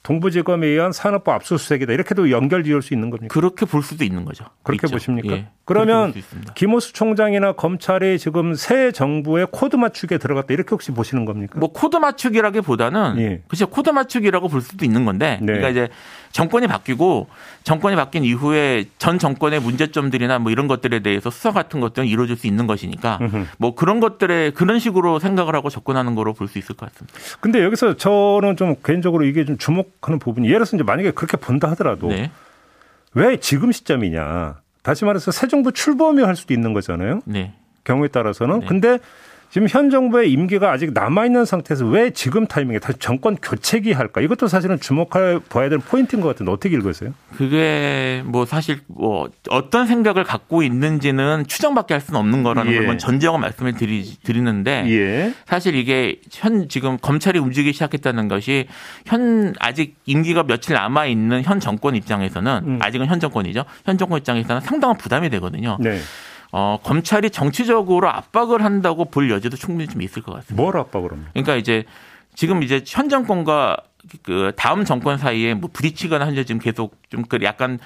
동부지검에 0.03 0.67
의한 0.67 0.91
산업부 0.91 1.31
압수수색이다. 1.31 1.93
이렇게도 1.93 2.33
연결 2.33 2.65
지을 2.65 2.83
수 2.83 2.93
있는 2.93 3.11
겁니까? 3.11 3.33
그렇게 3.33 3.65
볼 3.65 3.85
수도 3.85 4.03
있는 4.03 4.25
거죠. 4.25 4.47
그렇게 4.65 4.89
있죠. 4.89 4.95
보십니까? 4.97 5.33
예, 5.35 5.49
그러면 5.65 6.13
김오수 6.57 6.95
총장이나 6.95 7.53
검찰이 7.53 8.19
지금 8.19 8.55
새 8.55 8.91
정부의 8.91 9.47
코드 9.53 9.77
맞추기에 9.77 10.19
들어갔다. 10.19 10.53
이렇게 10.53 10.71
혹시 10.71 10.91
보시는 10.91 11.27
겁니까? 11.27 11.61
뭐 11.61 11.71
코드 11.71 11.97
맞추기라기보다는 11.99 13.19
예. 13.19 13.43
그렇죠. 13.47 13.69
코드 13.69 13.91
맞추기라고 13.91 14.49
볼 14.49 14.63
수도 14.63 14.85
있는 14.85 15.05
건데 15.05 15.39
네. 15.43 15.47
그러니까 15.47 15.69
이제 15.69 15.89
정권이 16.33 16.67
바뀌고 16.69 17.29
정권이 17.65 17.97
바뀐 17.97 18.25
이후에 18.25 18.85
전 18.99 19.19
정권의 19.19 19.61
문제점들이나 19.61 20.39
뭐 20.39 20.53
이런 20.53 20.69
것들에 20.69 21.01
대해서 21.01 21.31
수사 21.31 21.51
같은 21.53 21.81
것들은 21.81 22.07
이루어질 22.07 22.37
수 22.37 22.47
있는 22.47 22.67
것이니까. 22.67 23.19
뭐 23.59 23.75
그런 23.75 24.01
것들에 24.01 24.51
그런 24.51 24.79
식으로 24.79 25.19
생각을 25.19 25.55
하고 25.55 25.71
접근하는 25.71 26.15
거로 26.15 26.33
볼 26.35 26.49
수 26.49 26.59
있을 26.59 26.75
것 26.77 26.91
같습니다. 26.91 27.19
근데 27.41 27.63
여기서 27.63 27.97
저는 27.97 28.57
좀 28.57 28.75
개인적으로 28.85 29.25
이게 29.25 29.45
좀 29.45 29.57
주목하는 29.59 30.19
부분이 30.19 30.47
예를 30.47 30.59
들어서 30.59 30.77
이제 30.77 30.85
만약에 30.85 31.11
그렇게 31.13 31.37
본다 31.37 31.71
하더라도 31.71 32.09
네. 32.09 32.31
왜 33.15 33.37
지금 33.39 33.73
시점이냐. 33.73 34.57
다시 34.83 35.05
말해서 35.05 35.31
새 35.31 35.47
정부 35.49 35.73
출범이 35.73 36.23
할 36.23 36.37
수도 36.37 36.55
있는 36.55 36.73
거잖아요. 36.73 37.21
네. 37.25 37.55
경우에 37.85 38.09
따라서는. 38.09 38.61
네. 38.61 38.67
근데 38.67 38.99
지금 39.51 39.67
현 39.69 39.91
정부의 39.91 40.31
임기가 40.31 40.71
아직 40.71 40.93
남아 40.93 41.27
있는 41.27 41.45
상태에서 41.45 41.85
왜 41.85 42.11
지금 42.11 42.47
타이밍에 42.47 42.79
다시 42.79 42.99
정권 43.01 43.35
교체기 43.35 43.93
할까? 43.93 44.21
이것도 44.21 44.47
사실은 44.47 44.79
주목할 44.79 45.41
봐야 45.49 45.69
될 45.69 45.81
포인트인 45.81 46.23
것 46.23 46.29
같은데 46.29 46.53
어떻게 46.53 46.77
읽으세요? 46.77 47.13
그게 47.37 48.23
뭐 48.27 48.47
사실 48.47 48.79
뭐 48.87 49.29
어떤 49.49 49.89
생각을 49.89 50.23
갖고 50.23 50.63
있는지는 50.63 51.47
추정밖에 51.49 51.95
할 51.95 52.01
수는 52.01 52.21
없는 52.21 52.45
거라는 52.45 52.73
예. 52.73 52.87
걸 52.87 52.97
전제하고 52.97 53.39
말씀을 53.39 53.75
드리, 53.75 54.05
드리는데 54.23 54.85
예. 54.87 55.35
사실 55.47 55.75
이게 55.75 56.21
현 56.31 56.69
지금 56.69 56.97
검찰이 56.97 57.41
움직이기 57.41 57.73
시작했다는 57.73 58.29
것이 58.29 58.69
현 59.05 59.53
아직 59.59 59.97
임기가 60.07 60.45
며칠 60.45 60.75
남아 60.75 61.07
있는 61.07 61.43
현 61.43 61.59
정권 61.59 61.97
입장에서는 61.97 62.63
음. 62.65 62.79
아직은 62.81 63.07
현 63.07 63.19
정권이죠. 63.19 63.65
현 63.85 63.99
정권 63.99 64.19
입장에서는 64.19 64.61
상당한 64.61 64.97
부담이 64.97 65.29
되거든요. 65.31 65.77
네. 65.81 65.99
어, 66.53 66.79
검찰이 66.83 67.31
정치적으로 67.31 68.09
압박을 68.09 68.65
한다고 68.65 69.05
볼 69.05 69.31
여지도 69.31 69.57
충분히 69.57 69.89
좀 69.89 70.03
있을 70.03 70.23
것 70.23 70.33
같습니다. 70.35 70.63
뭘 70.63 70.77
압박을 70.77 71.11
합니까? 71.13 71.31
그러니까 71.33 71.57
이제 71.57 71.85
지금 72.35 72.63
이제 72.63 72.83
현 72.87 73.09
정권과 73.09 73.77
그 74.23 74.53
다음 74.57 74.85
정권 74.85 75.19
사이에 75.19 75.55
뭐 75.55 75.71
부딪히거나 75.73 76.27
현재 76.27 76.45
지금 76.45 76.61
계속 76.61 76.97
좀 77.11 77.25
그 77.29 77.39
약간 77.43 77.79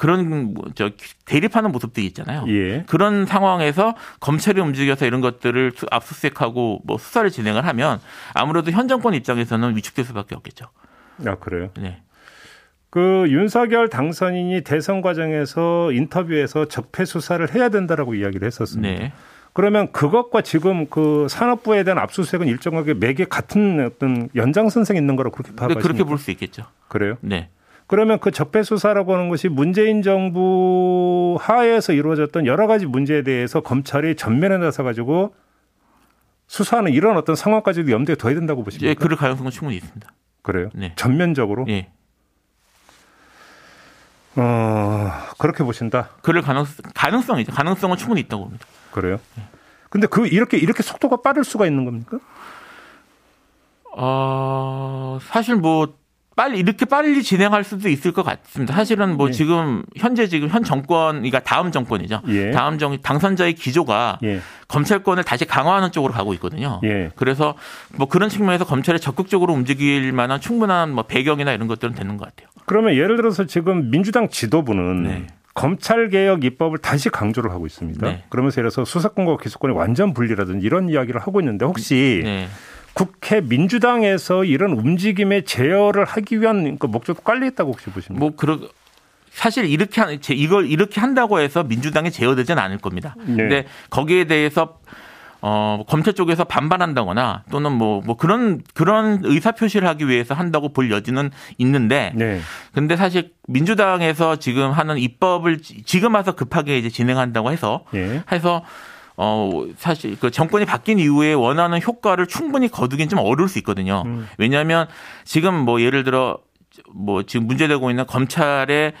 그런 0.00 0.54
뭐저 0.54 0.92
대립하는 1.26 1.72
모습들이 1.72 2.06
있잖아요. 2.06 2.46
예. 2.48 2.84
그런 2.84 3.26
상황에서 3.26 3.94
검찰이 4.20 4.58
움직여서 4.58 5.04
이런 5.04 5.20
것들을 5.20 5.72
압수수색하고 5.90 6.80
뭐 6.84 6.96
수사를 6.96 7.28
진행을 7.28 7.66
하면 7.66 8.00
아무래도 8.32 8.70
현 8.70 8.88
정권 8.88 9.12
입장에서는 9.12 9.76
위축될 9.76 10.06
수밖에 10.06 10.34
없겠죠. 10.34 10.68
아 11.26 11.34
그래요? 11.34 11.68
네. 11.78 12.00
그 12.90 13.26
윤석열 13.28 13.88
당선인이 13.88 14.62
대선 14.62 15.00
과정에서 15.00 15.92
인터뷰에서 15.92 16.66
적폐 16.66 17.04
수사를 17.04 17.54
해야 17.54 17.68
된다라고 17.68 18.14
이야기를 18.14 18.46
했었습니다. 18.46 18.88
네. 19.04 19.12
그러면 19.52 19.90
그것과 19.92 20.42
지금 20.42 20.86
그 20.86 21.26
산업부에 21.28 21.84
대한 21.84 21.98
압수수색은 21.98 22.46
일정하게 22.48 22.94
매개 22.94 23.24
같은 23.24 23.84
어떤 23.84 24.28
연장선상에 24.34 24.98
있는 24.98 25.16
거라고 25.16 25.36
그렇게 25.36 25.54
파악하십니까? 25.54 25.82
그렇게 25.82 26.04
볼 26.04 26.18
수 26.18 26.30
있겠죠. 26.32 26.64
그래요? 26.88 27.16
네. 27.20 27.48
그러면 27.86 28.20
그 28.20 28.30
적폐 28.30 28.62
수사라고 28.62 29.14
하는 29.14 29.28
것이 29.28 29.48
문재인 29.48 30.02
정부 30.02 31.36
하에서 31.40 31.92
이루어졌던 31.92 32.46
여러 32.46 32.68
가지 32.68 32.86
문제에 32.86 33.22
대해서 33.22 33.60
검찰이 33.60 34.14
전면에 34.14 34.58
나서 34.58 34.84
가지고 34.84 35.34
수사하는 36.46 36.92
이런 36.92 37.16
어떤 37.16 37.34
상황까지도 37.34 37.90
염두에 37.90 38.14
둬야 38.14 38.34
된다고 38.34 38.62
보십니까? 38.62 38.90
예, 38.90 38.94
그럴 38.94 39.16
가능성은 39.16 39.50
충분히 39.50 39.76
있습니다. 39.78 40.08
그래요? 40.42 40.70
네. 40.74 40.92
전면적으로? 40.96 41.66
예. 41.68 41.88
어, 44.36 45.12
그렇게 45.38 45.64
보신다? 45.64 46.10
그럴 46.22 46.42
가능, 46.42 46.64
가능성이죠. 46.94 47.52
가능성은 47.52 47.96
충분히 47.96 48.20
있다고 48.22 48.44
봅니다. 48.44 48.66
그래요? 48.92 49.18
근데 49.88 50.06
그, 50.06 50.26
이렇게, 50.26 50.56
이렇게 50.56 50.82
속도가 50.82 51.18
빠를 51.22 51.44
수가 51.44 51.66
있는 51.66 51.84
겁니까? 51.84 52.18
어, 53.96 55.18
사실 55.22 55.56
뭐, 55.56 55.98
빨리 56.36 56.58
이렇게 56.58 56.86
빨리 56.86 57.22
진행할 57.22 57.64
수도 57.64 57.90
있을 57.90 58.12
것 58.12 58.22
같습니다. 58.22 58.72
사실은 58.72 59.18
뭐 59.18 59.28
예. 59.28 59.32
지금 59.32 59.82
현재 59.96 60.26
지금 60.26 60.48
현 60.48 60.62
정권, 60.62 61.16
그러니까 61.16 61.40
다음 61.40 61.70
정권이죠. 61.70 62.22
예. 62.28 62.50
다음 62.52 62.78
정 62.78 62.96
당선자의 62.96 63.54
기조가 63.54 64.20
예. 64.22 64.40
검찰권을 64.68 65.24
다시 65.24 65.44
강화하는 65.44 65.92
쪽으로 65.92 66.14
가고 66.14 66.32
있거든요. 66.34 66.80
예. 66.84 67.10
그래서 67.16 67.56
뭐 67.96 68.08
그런 68.08 68.30
측면에서 68.30 68.64
검찰이 68.64 69.00
적극적으로 69.00 69.52
움직일 69.52 70.12
만한 70.12 70.40
충분한 70.40 70.94
뭐 70.94 71.04
배경이나 71.04 71.52
이런 71.52 71.68
것들은 71.68 71.94
되는 71.94 72.16
것 72.16 72.26
같아요. 72.26 72.48
그러면 72.70 72.94
예를 72.94 73.16
들어서 73.16 73.46
지금 73.46 73.90
민주당 73.90 74.28
지도부는 74.28 75.02
네. 75.02 75.26
검찰 75.54 76.08
개혁 76.08 76.44
입법을 76.44 76.78
다시 76.78 77.10
강조를 77.10 77.50
하고 77.50 77.66
있습니다. 77.66 78.06
네. 78.06 78.22
그러면서 78.28 78.60
예를 78.60 78.70
들어서 78.70 78.84
수사권과 78.84 79.38
기소권이 79.38 79.74
완전 79.74 80.14
분리라든지 80.14 80.64
이런 80.64 80.88
이야기를 80.88 81.20
하고 81.20 81.40
있는데 81.40 81.64
혹시 81.64 82.20
네. 82.22 82.46
국회 82.94 83.40
민주당에서 83.40 84.44
이런 84.44 84.70
움직임에 84.70 85.40
제어를 85.40 86.04
하기 86.04 86.40
위한 86.40 86.78
그 86.78 86.86
목적도 86.86 87.22
깔려 87.22 87.46
있다고 87.48 87.72
혹시 87.72 87.90
보십니까? 87.90 88.20
뭐 88.20 88.36
그런 88.36 88.68
사실 89.32 89.64
이렇게 89.64 90.00
한, 90.00 90.20
이걸 90.30 90.70
이렇게 90.70 91.00
한다고 91.00 91.40
해서 91.40 91.64
민주당이 91.64 92.12
제어되지는 92.12 92.62
않을 92.62 92.78
겁니다. 92.78 93.16
네. 93.26 93.34
근데 93.34 93.66
거기에 93.90 94.26
대해서 94.26 94.78
어, 95.42 95.84
검찰 95.88 96.12
쪽에서 96.14 96.44
반발한다거나 96.44 97.44
또는 97.50 97.72
뭐, 97.72 98.02
뭐 98.04 98.16
그런, 98.16 98.62
그런 98.74 99.20
의사표시를 99.24 99.88
하기 99.88 100.08
위해서 100.08 100.34
한다고 100.34 100.72
볼 100.72 100.90
여지는 100.90 101.30
있는데. 101.58 102.12
네. 102.14 102.40
근데 102.72 102.96
사실 102.96 103.32
민주당에서 103.48 104.36
지금 104.36 104.70
하는 104.70 104.98
입법을 104.98 105.58
지금 105.58 106.14
와서 106.14 106.32
급하게 106.32 106.78
이제 106.78 106.88
진행한다고 106.88 107.50
해서. 107.52 107.84
네. 107.92 108.22
해서 108.30 108.62
어, 109.16 109.66
사실 109.76 110.18
그 110.18 110.30
정권이 110.30 110.64
바뀐 110.64 110.98
이후에 110.98 111.34
원하는 111.34 111.80
효과를 111.82 112.26
충분히 112.26 112.68
거두긴 112.68 113.08
좀 113.08 113.18
어려울 113.18 113.48
수 113.48 113.58
있거든요. 113.58 114.02
음. 114.06 114.26
왜냐하면 114.38 114.86
지금 115.24 115.54
뭐 115.54 115.82
예를 115.82 116.04
들어 116.04 116.38
뭐 116.94 117.22
지금 117.24 117.46
문제되고 117.46 117.90
있는 117.90 118.06
검찰의 118.06 118.94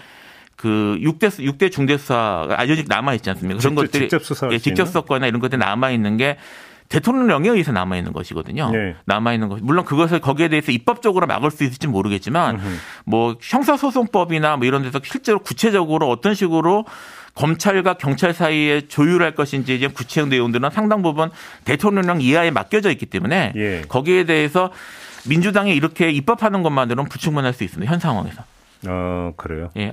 그 0.60 0.98
6대 1.00 1.30
6대 1.30 1.72
중대 1.72 1.96
수사가 1.96 2.54
아직 2.58 2.84
남아 2.86 3.14
있지 3.14 3.30
않습니까? 3.30 3.58
그런 3.60 3.72
직접, 3.72 3.82
것들이 3.82 4.08
직접 4.10 4.22
수사 4.22 4.48
예, 4.52 4.58
직접 4.58 4.84
수사거나 4.84 5.26
이런 5.26 5.40
것들이 5.40 5.58
남아 5.58 5.90
있는 5.90 6.18
게 6.18 6.36
대통령령에 6.90 7.48
의해서 7.48 7.72
남아 7.72 7.96
있는 7.96 8.12
것이거든요. 8.12 8.70
네. 8.70 8.94
남아 9.06 9.32
있는 9.32 9.48
것. 9.48 9.60
물론 9.62 9.86
그것을 9.86 10.18
거기에 10.18 10.48
대해서 10.48 10.70
입법적으로 10.70 11.26
막을 11.26 11.50
수 11.50 11.64
있을지 11.64 11.86
모르겠지만. 11.86 12.60
뭐 13.04 13.36
형사소송법이나 13.40 14.58
뭐 14.58 14.66
이런 14.66 14.82
데서 14.82 15.00
실제로 15.02 15.38
구체적으로 15.38 16.10
어떤 16.10 16.34
식으로 16.34 16.84
검찰과 17.36 17.94
경찰 17.94 18.34
사이에 18.34 18.82
조율할 18.82 19.34
것인지 19.34 19.76
이제 19.76 19.88
구체적 19.88 20.28
내용들은 20.28 20.68
상당 20.70 21.00
부분 21.00 21.30
대통령령 21.64 22.20
이하에 22.20 22.50
맡겨져 22.50 22.90
있기 22.90 23.06
때문에 23.06 23.52
예. 23.56 23.82
거기에 23.88 24.24
대해서 24.24 24.70
민주당이 25.26 25.74
이렇게 25.74 26.10
입법하는 26.10 26.62
것만으로는 26.62 27.08
부충분할 27.08 27.54
수 27.54 27.64
있습니다. 27.64 27.90
현 27.90 27.98
상황에서. 27.98 28.42
어, 28.88 29.32
그래요? 29.36 29.70
예. 29.76 29.92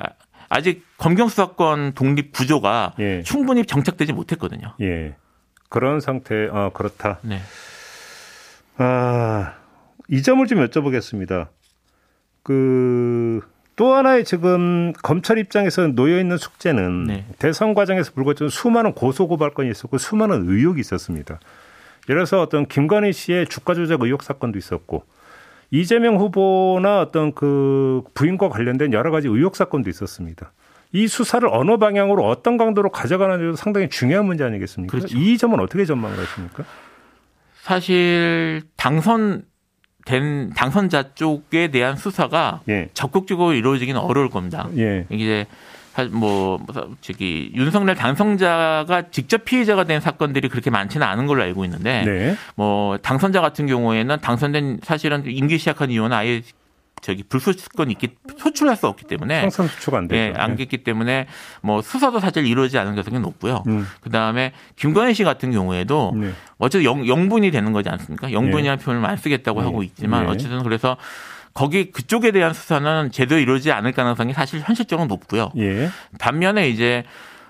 아직 0.49 0.85
검경 0.97 1.27
수사권 1.27 1.93
독립 1.93 2.31
구조가 2.31 2.95
예. 2.99 3.23
충분히 3.23 3.65
정착되지 3.65 4.13
못했거든요. 4.13 4.73
예. 4.81 5.15
그런 5.69 5.99
상태, 5.99 6.49
아, 6.51 6.69
그렇다. 6.73 7.19
네. 7.21 7.39
아, 8.77 9.55
이 10.07 10.21
점을 10.21 10.45
좀 10.47 10.65
여쭤보겠습니다. 10.65 11.47
그, 12.43 13.41
또 13.75 13.93
하나의 13.93 14.23
지금 14.23 14.93
검찰 15.03 15.37
입장에서 15.37 15.87
놓여 15.87 16.19
있는 16.19 16.37
숙제는 16.37 17.03
네. 17.03 17.25
대선 17.37 17.73
과정에서 17.73 18.11
불거졌던 18.13 18.49
수많은 18.49 18.93
고소 18.93 19.27
고발 19.27 19.53
건이 19.53 19.69
있었고 19.69 19.97
수많은 19.97 20.49
의혹이 20.49 20.79
있었습니다. 20.79 21.39
예를 22.09 22.19
들어서 22.19 22.41
어떤 22.41 22.65
김건희 22.65 23.11
씨의 23.13 23.47
주가 23.47 23.75
조작 23.75 24.01
의혹 24.01 24.23
사건도 24.23 24.57
있었고 24.57 25.03
이재명 25.71 26.17
후보나 26.17 27.01
어떤 27.01 27.33
그 27.33 28.03
부인과 28.13 28.49
관련된 28.49 28.93
여러 28.93 29.11
가지 29.11 29.27
의혹 29.27 29.55
사건도 29.55 29.89
있었습니다. 29.89 30.53
이 30.93 31.07
수사를 31.07 31.47
어느 31.51 31.77
방향으로 31.77 32.25
어떤 32.25 32.57
강도로 32.57 32.89
가져가는지도 32.89 33.55
상당히 33.55 33.89
중요한 33.89 34.25
문제 34.25 34.43
아니겠습니까? 34.43 34.97
그렇죠. 34.97 35.17
이 35.17 35.37
점은 35.37 35.59
어떻게 35.59 35.83
전망을 35.85 36.17
하십니까? 36.17 36.63
사실 37.61 38.61
당선 38.77 39.43
된 40.05 40.51
당선자 40.51 41.13
쪽에 41.15 41.67
대한 41.67 41.97
수사가 41.97 42.61
예. 42.69 42.89
적극적으로 42.93 43.51
이루어지기는 43.53 43.99
어려울 43.99 44.29
겁니다. 44.29 44.69
예. 44.77 45.05
이게 45.09 45.45
뭐 46.05 46.59
저기 47.01 47.51
윤석열 47.55 47.95
당선자가 47.95 49.09
직접 49.11 49.45
피해자가 49.45 49.83
된 49.83 49.99
사건들이 49.99 50.49
그렇게 50.49 50.69
많지는 50.69 51.05
않은 51.05 51.27
걸로 51.27 51.43
알고 51.43 51.65
있는데 51.65 52.03
네. 52.05 52.35
뭐 52.55 52.97
당선자 52.97 53.41
같은 53.41 53.67
경우에는 53.67 54.19
당선된 54.19 54.79
사실은 54.83 55.23
임기 55.25 55.57
시작한 55.57 55.91
이유는 55.91 56.13
아예 56.13 56.41
저기 57.01 57.23
불소식건이 57.23 57.91
있기 57.93 58.09
소출할 58.37 58.75
수 58.75 58.87
없기 58.87 59.05
때문에 59.05 59.41
항상 59.41 59.67
수출가 59.67 59.99
안 59.99 60.07
되죠. 60.07 60.19
예, 60.19 60.33
안 60.35 60.55
됐기 60.55 60.79
때문에 60.79 61.27
뭐 61.61 61.81
수사도 61.81 62.19
사실 62.19 62.45
이루어지지 62.45 62.77
않은 62.79 62.95
가능성이 62.95 63.19
높고요. 63.19 63.63
음. 63.67 63.87
그다음에 64.01 64.51
김건희 64.75 65.13
씨 65.13 65.23
같은 65.23 65.51
경우에도 65.51 66.13
네. 66.15 66.31
어쨌든 66.57 66.85
영, 66.85 67.07
영분이 67.07 67.51
되는 67.51 67.71
거지 67.71 67.89
않습니까? 67.89 68.31
영분이라는 68.31 68.79
네. 68.79 68.83
표현을 68.83 69.07
안 69.07 69.17
쓰겠다고 69.17 69.59
네. 69.61 69.65
하고 69.65 69.83
있지만 69.83 70.25
네. 70.25 70.31
어쨌든 70.31 70.63
그래서 70.63 70.97
거기 71.57 71.91
그쪽에 71.91 72.29
대한 72.29 72.53
수사는 72.53 73.11
제대로 73.11 73.41
이루어지지 73.41 73.71
않을 73.71 73.91
가능성이 73.91 74.31
사실 74.31 74.61
현실적으로 74.63 75.07
높고요. 75.07 75.49
예. 75.57 75.89
반면에 76.19 76.69
이제 76.69 77.03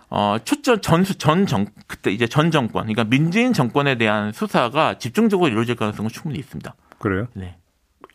어, 0.09 0.37
초점 0.45 0.79
전수 0.79 1.17
전 1.17 1.45
정, 1.45 1.65
그때 1.87 2.09
이제 2.09 2.25
전 2.25 2.49
정권, 2.49 2.83
그러니까 2.83 3.03
민주인 3.03 3.51
정권에 3.51 3.97
대한 3.97 4.31
수사가 4.31 4.97
집중적으로 4.97 5.49
이루어질 5.49 5.75
가능성은 5.75 6.09
충분히 6.09 6.39
있습니다. 6.39 6.73
그래요? 6.99 7.27
네. 7.33 7.57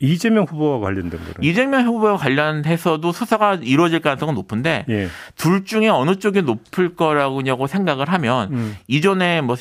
이재명 0.03 0.45
후보와 0.45 0.81
관련된 0.81 1.21
거는 1.21 1.35
이재명 1.41 1.87
후보와 1.87 2.17
관련해서도 2.17 3.13
수사가 3.13 3.55
이루어질 3.63 4.01
가능성은 4.01 4.35
높은데 4.35 4.85
예. 4.89 5.09
둘 5.37 5.65
중에 5.65 5.89
어느 5.89 6.17
쪽이 6.17 6.43
높을 6.43 6.97
거라고 6.97 7.41
생각을 7.69 8.09
하면 8.13 8.53
음. 8.53 8.77
이전에 8.89 9.41
뭐 9.43 9.57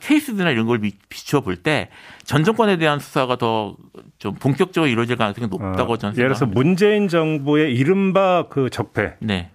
케이스들이나 0.00 0.50
이런 0.50 0.66
걸 0.66 0.80
비추어 1.08 1.40
볼 1.42 1.56
때 1.62 1.88
전 2.24 2.42
정권에 2.42 2.78
대한 2.78 2.98
수사가 2.98 3.36
더 3.36 3.76
좀 4.18 4.34
본격적으로 4.34 4.90
이루어질 4.90 5.16
가능성이 5.16 5.48
높다고 5.48 5.92
어, 5.92 5.96
저는 5.98 6.14
생각합니다. 6.14 6.18
예를 6.20 6.28
들어서 6.34 6.46
문재인 6.46 7.08
정부의 7.08 7.74
이른바 7.74 8.46
그 8.48 8.70
적폐. 8.70 9.14
네. 9.20 9.50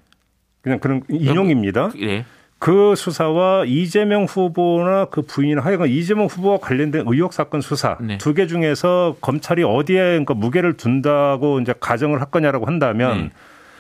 그냥 0.61 0.79
그런 0.79 1.01
인용입니다. 1.09 1.89
네. 1.99 2.25
그 2.59 2.93
수사와 2.95 3.63
이재명 3.65 4.25
후보나 4.25 5.05
그 5.05 5.21
부인 5.21 5.59
하여간 5.59 5.87
이재명 5.87 6.25
후보와 6.25 6.57
관련된 6.59 7.05
의혹 7.07 7.31
사건 7.31 7.61
수사 7.61 7.97
네. 8.01 8.17
두개 8.17 8.47
중에서 8.47 9.15
검찰이 9.21 9.63
어디에 9.63 10.01
그러니까 10.01 10.33
무게를 10.33 10.75
둔다고 10.75 11.61
이제 11.61 11.73
가정을 11.79 12.19
할 12.19 12.29
거냐라고 12.29 12.65
한다면 12.65 13.17
네. 13.17 13.31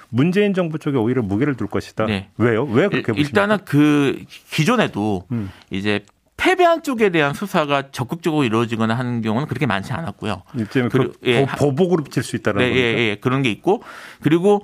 문재인 0.07 0.53
정부 0.53 0.79
쪽에 0.79 0.97
오히려 0.97 1.21
무게를 1.21 1.55
둘 1.55 1.67
것이다. 1.67 2.05
네. 2.05 2.29
왜요? 2.37 2.63
왜 2.63 2.87
그렇게 2.87 3.11
보십니까? 3.11 3.27
일단은 3.27 3.57
그 3.65 4.23
기존에도 4.49 5.25
음. 5.31 5.51
이제 5.69 6.03
패배한 6.37 6.83
쪽에 6.83 7.09
대한 7.09 7.33
수사가 7.33 7.91
적극적으로 7.91 8.45
이루어지거나 8.45 8.97
하는 8.97 9.21
경우는 9.21 9.47
그렇게 9.49 9.65
많지 9.65 9.91
않았고요. 9.91 10.43
일종의 10.57 10.89
그 10.89 11.11
예, 11.25 11.45
보복으로 11.45 12.05
비칠 12.05 12.23
수 12.23 12.37
있다는 12.37 12.59
네, 12.59 12.73
예, 12.73 12.79
예, 12.97 13.15
그런 13.19 13.41
게 13.41 13.51
있고 13.51 13.83
그리고 14.21 14.63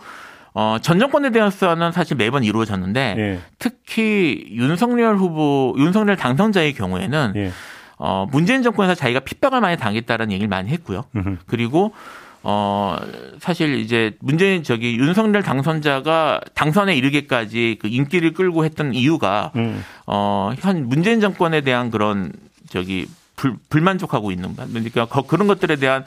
어, 0.56 0.78
전 0.82 1.00
정권에 1.00 1.30
수사는 1.52 1.92
사실 1.92 2.16
매번 2.16 2.46
이루어졌는데 2.46 3.16
예. 3.18 3.40
특히 3.60 4.48
윤석열 4.52 5.18
후보, 5.18 5.76
윤석열 5.78 6.16
당선자의 6.16 6.74
경우에는 6.74 7.34
예. 7.36 7.52
어, 7.98 8.26
문재인 8.32 8.64
정권에서 8.64 8.96
자기가 8.96 9.20
핍박을 9.20 9.60
많이 9.60 9.76
당했다는 9.78 10.32
얘기를 10.32 10.48
많이 10.48 10.70
했고요. 10.70 11.04
그리고 11.46 11.94
어, 12.42 12.96
사실 13.40 13.80
이제 13.80 14.16
문재인 14.20 14.64
저기 14.64 14.96
윤석열 14.96 15.44
당선자가 15.44 16.40
당선에 16.54 16.96
이르기까지 16.96 17.78
그 17.82 17.90
인기를 17.90 18.34
끌고 18.34 18.64
했던 18.64 18.94
이유가 18.94 19.52
음. 19.58 19.84
어, 20.08 20.54
현 20.60 20.88
문재인 20.88 21.20
정권에 21.20 21.62
대한 21.62 21.92
그런 21.92 22.32
저기 22.70 23.08
불, 23.36 23.58
불만족하고 23.70 24.32
있는 24.32 24.56
그러니까 24.56 25.06
그런 25.24 25.48
것들에 25.48 25.76
대한 25.76 26.06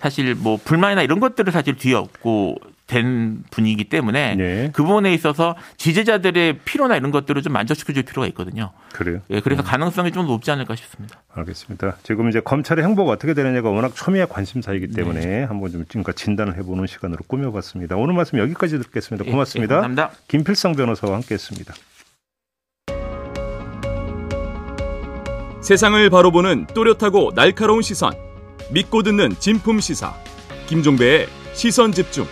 사실 0.00 0.34
뭐 0.34 0.58
불만이나 0.62 1.00
이런 1.00 1.18
것들을 1.18 1.50
사실 1.50 1.76
뒤에 1.76 1.94
없고 1.94 2.58
된 2.86 3.42
분위기 3.50 3.84
때문에 3.84 4.36
네. 4.36 4.70
그 4.72 4.84
부분에 4.84 5.12
있어서 5.14 5.56
지지자들의 5.76 6.60
필요나 6.60 6.96
이런 6.96 7.10
것들을 7.10 7.42
좀 7.42 7.52
만족시켜줄 7.52 8.04
필요가 8.04 8.28
있거든요. 8.28 8.70
그래요. 8.92 9.20
예, 9.30 9.40
그래서 9.40 9.62
음. 9.62 9.64
가능성이 9.64 10.12
좀 10.12 10.26
높지 10.26 10.50
않을까 10.52 10.76
싶습니다. 10.76 11.20
알겠습니다. 11.34 11.96
지금 12.04 12.28
이제 12.28 12.40
검찰의 12.40 12.84
행보가 12.84 13.12
어떻게 13.12 13.34
되느냐가 13.34 13.70
워낙 13.70 13.94
초미의 13.94 14.28
관심사이기 14.28 14.88
때문에 14.88 15.20
네. 15.20 15.44
한번 15.44 15.72
좀 15.72 15.84
지금까 15.86 16.12
진단을 16.12 16.56
해보는 16.58 16.86
시간으로 16.86 17.20
꾸며봤습니다. 17.26 17.96
오늘 17.96 18.14
말씀 18.14 18.38
여기까지 18.38 18.78
듣겠습니다. 18.78 19.26
예, 19.26 19.30
고맙습니다. 19.30 19.74
예, 19.74 19.80
감사합니다. 19.80 20.10
김필성 20.28 20.76
변호사와 20.76 21.14
함께했습니다. 21.16 21.74
세상을 25.60 26.08
바로 26.10 26.30
보는 26.30 26.66
또렷하고 26.72 27.32
날카로운 27.34 27.82
시선, 27.82 28.12
믿고 28.70 29.02
듣는 29.02 29.30
진품 29.40 29.80
시사, 29.80 30.14
김종배의 30.68 31.26
시선 31.54 31.90
집중. 31.90 32.26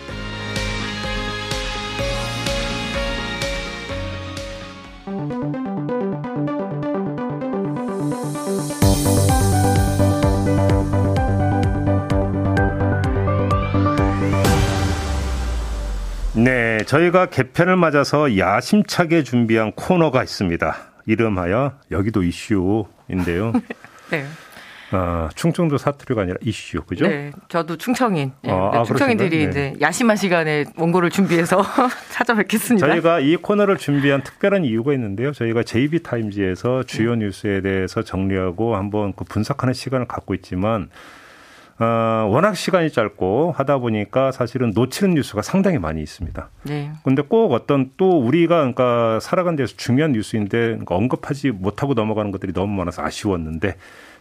저희가 16.94 17.26
개편을 17.26 17.76
맞아서 17.76 18.38
야심차게 18.38 19.24
준비한 19.24 19.72
코너가 19.72 20.22
있습니다. 20.22 20.76
이름하여 21.07 21.72
여기도 21.90 22.22
이슈인데요. 22.22 23.52
네. 24.11 24.24
아, 24.92 25.28
충청도 25.35 25.76
사투리가 25.76 26.22
아니라 26.22 26.37
이슈, 26.40 26.83
그죠? 26.83 27.09
네, 27.09 27.33
저도 27.48 27.76
충청인. 27.78 28.30
네, 28.42 28.52
아, 28.52 28.70
네, 28.72 28.85
충청인들이 28.85 29.38
네. 29.38 29.42
이제 29.42 29.74
야심한 29.80 30.16
시간에 30.16 30.66
원고를 30.76 31.11
준비해서 31.11 31.64
찾아뵙겠습니다. 32.12 32.87
저희가 32.87 33.18
이 33.18 33.35
코너를 33.37 33.76
준비한 33.76 34.22
특별한 34.22 34.64
이유가 34.64 34.92
있는데요. 34.92 35.33
저희가 35.33 35.64
JB 35.64 36.04
타임즈에서 36.04 36.85
주요 36.85 37.16
네. 37.16 37.24
뉴스에 37.24 37.61
대해서 37.62 38.02
정리하고 38.02 38.76
한번 38.76 39.14
그 39.14 39.24
분석하는 39.24 39.74
시간을 39.74 40.07
갖고 40.07 40.33
있지만 40.35 40.90
어, 41.78 42.28
워낙 42.30 42.54
시간이 42.54 42.90
짧고 42.90 43.52
하다 43.56 43.78
보니까 43.78 44.30
사실은 44.30 44.72
놓치는 44.74 45.14
뉴스가 45.14 45.42
상당히 45.42 45.78
많이 45.78 46.02
있습니다. 46.02 46.48
네. 46.64 46.92
근데 47.02 47.22
꼭 47.22 47.52
어떤 47.52 47.90
또 47.96 48.20
우리가 48.20 48.58
그러니까 48.58 49.18
살아간 49.20 49.56
데서 49.56 49.74
중요한 49.76 50.12
뉴스인데 50.12 50.58
그러니까 50.58 50.94
언급하지 50.94 51.50
못하고 51.50 51.94
넘어가는 51.94 52.30
것들이 52.30 52.52
너무 52.52 52.74
많아서 52.76 53.02
아쉬웠는데 53.02 53.76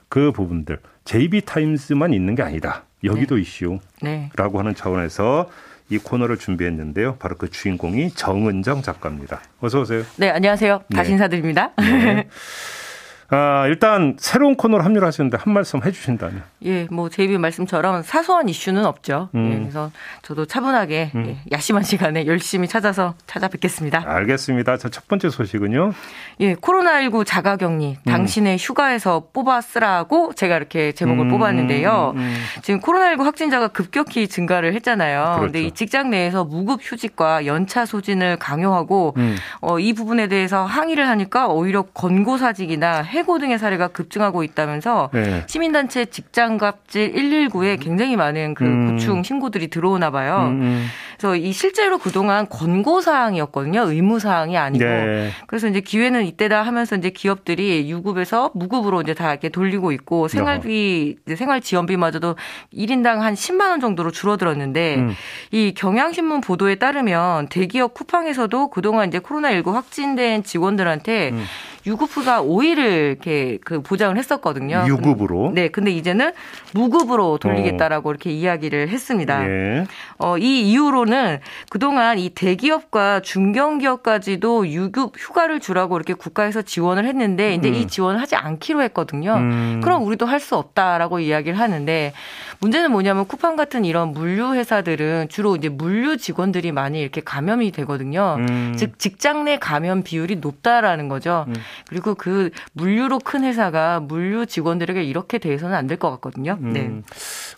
그 0.09 0.31
부분들 0.31 0.79
JB 1.05 1.41
타임스만 1.41 2.13
있는 2.13 2.35
게 2.35 2.41
아니다. 2.43 2.83
여기도 3.03 3.35
네. 3.35 3.41
이슈라고 3.41 3.81
네. 4.01 4.29
하는 4.57 4.73
차원에서 4.75 5.49
이 5.89 5.97
코너를 5.97 6.37
준비했는데요. 6.37 7.17
바로 7.17 7.35
그 7.35 7.49
주인공이 7.49 8.11
정은정 8.11 8.81
작가입니다. 8.81 9.41
어서 9.59 9.81
오세요. 9.81 10.03
네, 10.17 10.29
안녕하세요. 10.29 10.83
다시 10.93 11.09
네. 11.09 11.13
인사드립니다. 11.13 11.71
네. 13.29 13.38
아, 13.38 13.67
일단 13.67 14.15
새로운 14.19 14.55
코너를 14.55 14.86
합류를 14.86 15.07
하시는데 15.07 15.38
한 15.39 15.53
말씀 15.53 15.83
해주신다면. 15.83 16.43
예, 16.65 16.88
뭐 16.91 17.09
제이비 17.09 17.38
말씀처럼 17.38 18.03
사소한 18.03 18.47
이슈는 18.49 18.86
없죠. 18.86 19.29
예, 19.33 19.38
음. 19.38 19.51
예, 19.51 19.59
그래서 19.59 19.91
저도 20.21 20.45
차분하게 20.45 21.12
음. 21.15 21.25
예, 21.27 21.38
야심한 21.51 21.83
시간에 21.83 22.25
열심히 22.25 22.67
찾아서 22.67 23.15
찾아뵙겠습니다. 23.27 24.03
알겠습니다. 24.05 24.77
자, 24.77 24.89
첫 24.89 25.07
번째 25.07 25.29
소식은요. 25.29 25.93
예, 26.41 26.55
코로나19 26.55 27.25
자가격리 27.25 27.97
음. 28.05 28.12
당신의 28.12 28.57
휴가에서 28.57 29.27
뽑아 29.33 29.62
쓰라고 29.62 30.33
제가 30.33 30.57
이렇게 30.57 30.91
제목을 30.91 31.25
음, 31.25 31.29
뽑았는데요. 31.29 32.13
음, 32.15 32.19
음. 32.19 32.36
지금 32.62 32.79
코로나19 32.79 33.23
확진자가 33.23 33.69
급격히 33.69 34.27
증가를 34.27 34.73
했잖아요. 34.75 35.23
그렇죠. 35.23 35.41
근데 35.41 35.63
이 35.63 35.71
직장 35.71 36.09
내에서 36.09 36.43
무급 36.43 36.79
휴직과 36.81 37.45
연차 37.45 37.86
소진을 37.86 38.38
강요하고 38.38 39.15
어, 39.62 39.79
이 39.79 39.93
부분에 39.93 40.27
대해서 40.27 40.65
항의를 40.65 41.07
하니까 41.07 41.47
오히려 41.47 41.83
권고사직이나 41.83 43.01
해 43.01 43.22
해고 43.23 43.39
등의 43.39 43.57
사례가 43.57 43.88
급증하고 43.88 44.43
있다면서 44.43 45.09
네. 45.13 45.43
시민단체 45.47 46.05
직장갑질 46.05 47.13
119에 47.13 47.81
굉장히 47.81 48.15
많은 48.15 48.53
그 48.53 48.65
음. 48.65 48.91
고충 48.91 49.23
신고들이 49.23 49.69
들어오나 49.69 50.12
봐요. 50.12 50.49
음, 50.49 50.62
음. 50.62 50.86
그래서 51.17 51.36
이 51.38 51.53
실제로 51.53 51.97
그동안 51.97 52.49
권고 52.49 52.99
사항이었거든요. 52.99 53.83
의무 53.89 54.19
사항이 54.19 54.57
아니고. 54.57 54.83
네. 54.83 55.29
그래서 55.47 55.67
이제 55.67 55.79
기회는 55.79 56.25
이때다 56.25 56.63
하면서 56.63 56.97
이제 56.97 57.12
기업들이 57.12 57.89
유급에서 57.89 58.51
무급으로 58.53 59.01
이제 59.01 59.13
다 59.13 59.31
이렇게 59.31 59.47
돌리고 59.47 59.93
있고 59.93 60.27
생활비 60.27 61.15
생활 61.36 61.62
지원비마저도 61.62 62.36
1인당 62.73 63.19
한 63.19 63.36
10만 63.36 63.69
원 63.69 63.79
정도로 63.79 64.12
줄어들었는데 64.12 64.95
음. 64.95 65.15
이 65.51 65.73
경향신문 65.73 66.41
보도에 66.41 66.75
따르면 66.75 67.47
대기업 67.47 67.93
쿠팡에서도 67.93 68.69
그동안 68.69 69.07
이제 69.07 69.19
코로나19 69.19 69.71
확진된 69.71 70.43
직원들한테 70.43 71.29
음. 71.29 71.45
유급휴가 71.86 72.41
5일을 72.41 72.78
이렇게 73.12 73.58
그 73.65 73.82
보장을 73.82 74.17
했었거든요. 74.17 74.86
유급으로? 74.88 75.52
네, 75.54 75.67
근데 75.67 75.91
이제는 75.91 76.32
무급으로 76.74 77.38
돌리겠다라고 77.39 78.10
어. 78.10 78.12
이렇게 78.12 78.32
이야기를 78.32 78.89
했습니다. 78.89 79.46
예. 79.50 79.86
어, 80.17 80.38
이 80.38 80.62
이후로는 80.72 81.39
그동안 81.69 82.19
이 82.19 82.30
대기업과 82.30 83.22
중견기업까지도 83.22 84.67
유급 84.69 85.13
휴가를 85.17 85.60
주라고 85.60 85.98
이렇게 85.98 86.13
국가에서 86.13 86.62
지원을 86.62 87.06
했는데 87.06 87.54
이제 87.56 87.69
음. 87.69 87.74
이 87.74 87.88
지원을 87.88 88.22
하지 88.22 88.36
않기로 88.36 88.82
했거든요. 88.84 89.34
음. 89.36 89.82
그럼 89.84 90.06
우리도 90.06 90.26
할 90.28 90.43
수 90.43 90.58
없다라고 90.58 91.22
이야기를 91.22 91.58
하는데 91.58 92.12
문제는 92.60 92.91
뭐냐면 92.91 93.26
쿠팡 93.28 93.56
같은 93.56 93.86
이런 93.86 94.12
물류 94.12 94.56
회사들은 94.56 95.30
주로 95.30 95.56
이제 95.56 95.69
물류 95.69 96.17
직원들이 96.17 96.74
많이 96.74 97.00
이렇게 97.00 97.22
감염이 97.22 97.72
되거든요. 97.72 98.36
음. 98.39 98.74
즉 98.78 99.00
직장 99.00 99.46
내 99.46 99.58
감염 99.58 100.04
비율이 100.04 100.38
높다라는 100.38 101.08
거죠. 101.08 101.46
음. 101.73 101.83
그리고 101.89 102.15
그 102.15 102.49
물류로 102.73 103.19
큰 103.19 103.43
회사가 103.43 103.99
물류 103.99 104.45
직원들에게 104.45 105.03
이렇게 105.03 105.38
대해서는 105.38 105.75
안 105.75 105.88
될 105.88 105.97
것 105.97 106.09
같거든요. 106.12 106.57
네. 106.59 106.81
음. 106.88 107.03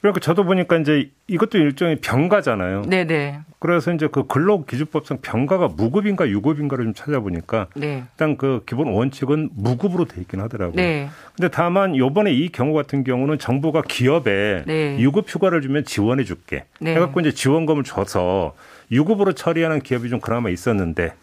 그러니까 0.01 0.19
저도 0.19 0.43
보니까 0.43 0.77
이제 0.77 1.09
이것도 1.27 1.57
일종의 1.57 1.97
병가잖아요. 2.01 2.83
네네. 2.83 3.05
네. 3.05 3.39
그래서 3.59 3.91
이제 3.93 4.07
그 4.11 4.27
근로기준법상 4.27 5.19
병가가 5.21 5.69
무급인가 5.69 6.27
유급인가를 6.29 6.85
좀 6.85 6.93
찾아보니까 6.93 7.67
네. 7.75 8.03
일단 8.11 8.37
그 8.37 8.63
기본 8.67 8.89
원칙은 8.89 9.49
무급으로 9.55 10.05
돼 10.05 10.21
있긴 10.21 10.41
하더라고요. 10.41 10.75
네. 10.75 11.09
근데 11.35 11.49
다만 11.49 11.95
요번에 11.95 12.31
이 12.31 12.49
경우 12.49 12.73
같은 12.73 13.03
경우는 13.03 13.39
정부가 13.39 13.81
기업에 13.87 14.63
네. 14.67 14.99
유급 14.99 15.25
휴가를 15.27 15.61
주면 15.61 15.85
지원해 15.85 16.23
줄게. 16.23 16.65
네. 16.79 16.93
해갖고 16.95 17.19
이제 17.21 17.31
지원금을 17.31 17.83
줘서 17.83 18.53
유급으로 18.91 19.33
처리하는 19.33 19.79
기업이 19.81 20.09
좀 20.09 20.19
그나마 20.19 20.49
있었는데 20.49 21.13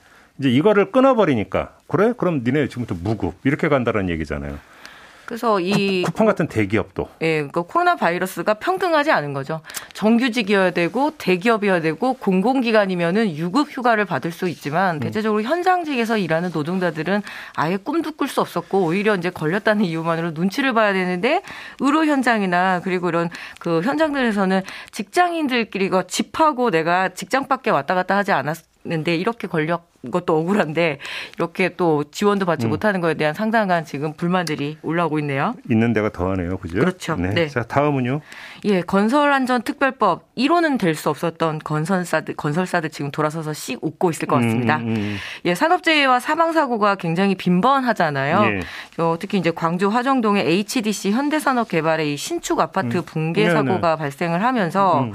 이제 0.42 0.50
이거를 0.50 0.90
끊어버리니까 0.90 1.76
그래? 1.86 2.12
그럼 2.16 2.42
니네 2.44 2.66
지금부터 2.66 2.96
무급 3.00 3.34
이렇게 3.44 3.68
간다는 3.68 4.08
얘기잖아요. 4.08 4.58
그래서 5.24 5.60
이 5.60 6.02
쿠팡 6.02 6.26
같은 6.26 6.48
대기업도 6.48 7.08
예, 7.20 7.36
그러니까 7.36 7.62
코로나 7.62 7.94
바이러스가 7.94 8.54
평등하지 8.54 9.12
않은 9.12 9.32
거죠. 9.34 9.60
정규직이어야 9.92 10.72
되고 10.72 11.12
대기업이어야 11.16 11.80
되고 11.80 12.14
공공기관이면은 12.14 13.36
유급 13.36 13.68
휴가를 13.70 14.04
받을 14.04 14.32
수 14.32 14.48
있지만 14.48 14.96
음. 14.96 15.00
대체적으로 15.00 15.42
현장직에서 15.42 16.18
일하는 16.18 16.50
노동자들은 16.52 17.22
아예 17.54 17.76
꿈도 17.76 18.10
꿀 18.10 18.26
수 18.26 18.40
없었고 18.40 18.84
오히려 18.84 19.14
이제 19.14 19.30
걸렸다는 19.30 19.84
이유만으로 19.84 20.32
눈치를 20.32 20.72
봐야 20.72 20.92
되는데 20.92 21.42
의료 21.78 22.04
현장이나 22.04 22.80
그리고 22.82 23.08
이런 23.08 23.30
그 23.60 23.80
현장들에서는 23.80 24.62
직장인들끼리 24.90 25.90
집하고 26.08 26.72
내가 26.72 27.10
직장 27.10 27.46
밖에 27.46 27.70
왔다 27.70 27.94
갔다 27.94 28.16
하지 28.16 28.32
않았 28.32 28.71
는데 28.84 29.14
이렇게 29.14 29.46
걸렸 29.46 29.82
것도 30.10 30.36
억울한데 30.36 30.98
이렇게 31.36 31.68
또 31.76 32.02
지원도 32.10 32.44
받지 32.44 32.66
음. 32.66 32.70
못하는 32.70 33.00
것에 33.00 33.14
대한 33.14 33.34
상당한 33.34 33.84
지금 33.84 34.14
불만들이 34.14 34.78
올라오고 34.82 35.20
있네요. 35.20 35.54
있는 35.70 35.92
데가 35.92 36.10
더하네요. 36.10 36.56
그죠? 36.56 36.80
그렇죠. 36.80 37.14
네. 37.14 37.30
네. 37.30 37.48
자, 37.48 37.62
다음은요. 37.62 38.20
예, 38.64 38.80
건설안전특별법 38.80 40.34
1호는 40.36 40.78
될 40.78 40.92
수 40.96 41.08
없었던 41.10 41.60
건설사들 41.60 42.34
건설사들 42.36 42.90
지금 42.90 43.10
돌아서서 43.10 43.52
씩 43.52 43.78
웃고 43.82 44.10
있을 44.10 44.26
것 44.28 44.36
같습니다. 44.36 44.76
음, 44.78 44.88
음. 44.88 44.94
음. 44.96 45.16
예, 45.44 45.54
산업재해와 45.54 46.20
사망 46.20 46.52
사고가 46.52 46.96
굉장히 46.96 47.34
빈번하잖아요. 47.34 48.44
예. 48.44 49.02
어, 49.02 49.16
특히 49.18 49.38
이제 49.38 49.50
광주 49.52 49.88
화정동의 49.88 50.44
HDC 50.46 51.12
현대산업개발의 51.12 52.12
이 52.12 52.16
신축 52.16 52.60
아파트 52.60 52.98
음. 52.98 53.02
붕괴 53.04 53.44
네, 53.44 53.50
사고가 53.50 53.90
네. 53.92 53.96
발생을 53.96 54.42
하면서 54.42 55.04
음. 55.04 55.12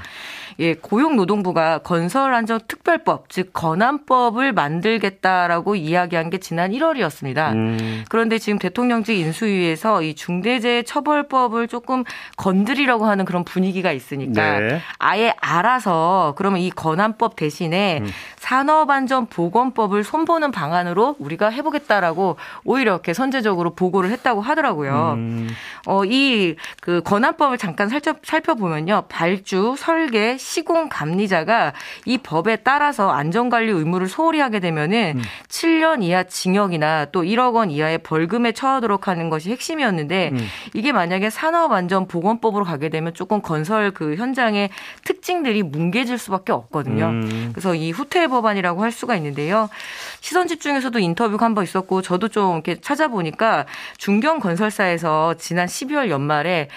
예, 0.59 0.73
고용노동부가 0.73 1.79
건설안전특별법, 1.79 3.29
즉 3.29 3.51
건안법을 3.53 4.53
만들겠다라고 4.53 5.75
이야기한 5.75 6.29
게 6.29 6.37
지난 6.39 6.71
1월이었습니다. 6.71 7.53
음. 7.53 8.03
그런데 8.09 8.37
지금 8.37 8.59
대통령직 8.59 9.17
인수위에서 9.17 10.01
이 10.01 10.15
중대재해처벌법을 10.15 11.67
조금 11.67 12.03
건드리려고 12.37 13.05
하는 13.05 13.25
그런 13.25 13.43
분위기가 13.43 13.91
있으니까 13.91 14.59
네. 14.59 14.81
아예 14.99 15.33
알아서 15.39 16.33
그러면 16.37 16.61
이 16.61 16.69
건안법 16.69 17.35
대신에 17.35 17.99
음. 18.01 18.07
산업안전보건법을 18.37 20.03
손보는 20.03 20.51
방안으로 20.51 21.15
우리가 21.19 21.49
해보겠다라고 21.49 22.37
오히려 22.63 22.87
이렇게 22.87 23.13
선제적으로 23.13 23.75
보고를 23.75 24.09
했다고 24.11 24.41
하더라고요. 24.41 25.13
음. 25.17 25.49
어, 25.85 26.03
이 26.05 26.55
그 26.81 27.01
건안법을 27.03 27.57
잠깐 27.57 27.89
살펴, 27.89 28.15
살펴보면요. 28.23 29.05
발주, 29.09 29.75
설계, 29.77 30.37
시공 30.47 30.87
감리자가 30.87 31.73
이 32.05 32.17
법에 32.17 32.55
따라서 32.57 33.11
안전관리 33.11 33.69
의무를 33.69 34.07
소홀히 34.07 34.39
하게 34.39 34.61
되면은 34.61 35.17
음. 35.17 35.21
7년 35.49 36.01
이하 36.03 36.23
징역이나 36.23 37.07
또 37.11 37.23
1억 37.23 37.55
원 37.55 37.69
이하의 37.69 37.97
벌금에 37.97 38.53
처하도록 38.53 39.09
하는 39.09 39.29
것이 39.29 39.51
핵심이었는데 39.51 40.29
음. 40.31 40.47
이게 40.73 40.93
만약에 40.93 41.29
산업안전보건법으로 41.29 42.63
가게 42.63 42.87
되면 42.87 43.13
조금 43.13 43.41
건설 43.41 43.91
그 43.91 44.15
현장의 44.15 44.69
특징들이 45.03 45.63
뭉개질 45.63 46.17
수밖에 46.17 46.53
없거든요. 46.53 47.07
음. 47.07 47.49
그래서 47.51 47.75
이 47.75 47.91
후퇴 47.91 48.27
법안이라고 48.27 48.81
할 48.81 48.93
수가 48.93 49.17
있는데요. 49.17 49.69
시선 50.21 50.47
집중에서도 50.47 50.97
인터뷰가 50.97 51.45
한 51.45 51.57
번 51.57 51.63
있었고 51.65 52.01
저도 52.03 52.27
좀 52.29 52.53
이렇게 52.53 52.79
찾아보니까 52.79 53.65
중견 53.97 54.39
건설사에서 54.39 55.33
지난 55.39 55.65
12월 55.65 56.09
연말에 56.09 56.69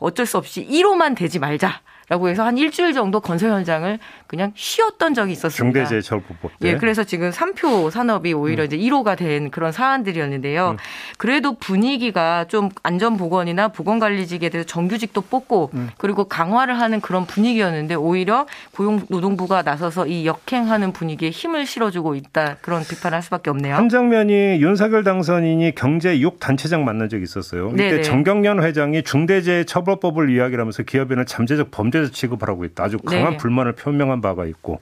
어쩔 0.00 0.26
수 0.26 0.36
없이 0.36 0.66
1호만 0.68 1.16
되지 1.16 1.38
말자. 1.38 1.80
라고 2.10 2.28
해서 2.28 2.44
한 2.44 2.58
일주일 2.58 2.92
정도 2.92 3.20
건설 3.20 3.52
현장을 3.52 3.98
그냥 4.30 4.52
쉬었던 4.54 5.14
적이 5.14 5.32
있었습니다. 5.32 5.80
중대재해처벌법 5.80 6.58
때. 6.58 6.68
예, 6.68 6.76
그래서 6.76 7.04
지금 7.04 7.30
3표 7.30 7.90
산업이 7.90 8.32
오히려 8.32 8.64
음. 8.64 8.66
이제 8.66 8.76
1호가 8.76 9.16
된 9.16 9.50
그런 9.50 9.72
사안들이었는데요. 9.72 10.70
음. 10.70 10.76
그래도 11.18 11.54
분위기가 11.54 12.44
좀 12.48 12.70
안전보건이나 12.82 13.68
보건관리직에 13.68 14.48
대해서 14.48 14.66
정규직도 14.66 15.20
뽑고 15.22 15.70
음. 15.74 15.90
그리고 15.98 16.24
강화를 16.24 16.80
하는 16.80 17.00
그런 17.00 17.26
분위기였는데 17.26 17.94
오히려 17.94 18.46
고용노동부가 18.72 19.62
나서서 19.62 20.06
이 20.06 20.26
역행하는 20.26 20.92
분위기에 20.92 21.30
힘을 21.30 21.66
실어주고 21.66 22.14
있다. 22.14 22.56
그런 22.62 22.82
비판을 22.82 23.14
할 23.16 23.22
수밖에 23.22 23.50
없네요. 23.50 23.74
한 23.74 23.88
장면이 23.88 24.60
윤석열 24.60 25.04
당선인이 25.04 25.74
경제 25.74 26.20
6 26.20 26.40
단체장 26.40 26.84
만난 26.84 27.08
적이 27.08 27.22
있었어요. 27.24 27.70
이때 27.74 27.90
네네. 27.90 28.02
정경련 28.02 28.62
회장이 28.62 29.02
중대재해처벌법을 29.02 30.30
이야기하면서 30.30 30.84
기업에는 30.84 31.26
잠재적 31.26 31.70
범죄 31.70 32.00
문제에서 32.00 32.12
취급을 32.12 32.48
하고 32.48 32.64
있다. 32.64 32.84
아주 32.84 32.98
강한 32.98 33.32
네. 33.32 33.36
불만을 33.36 33.72
표명한 33.72 34.19
바가 34.20 34.46
있고 34.46 34.80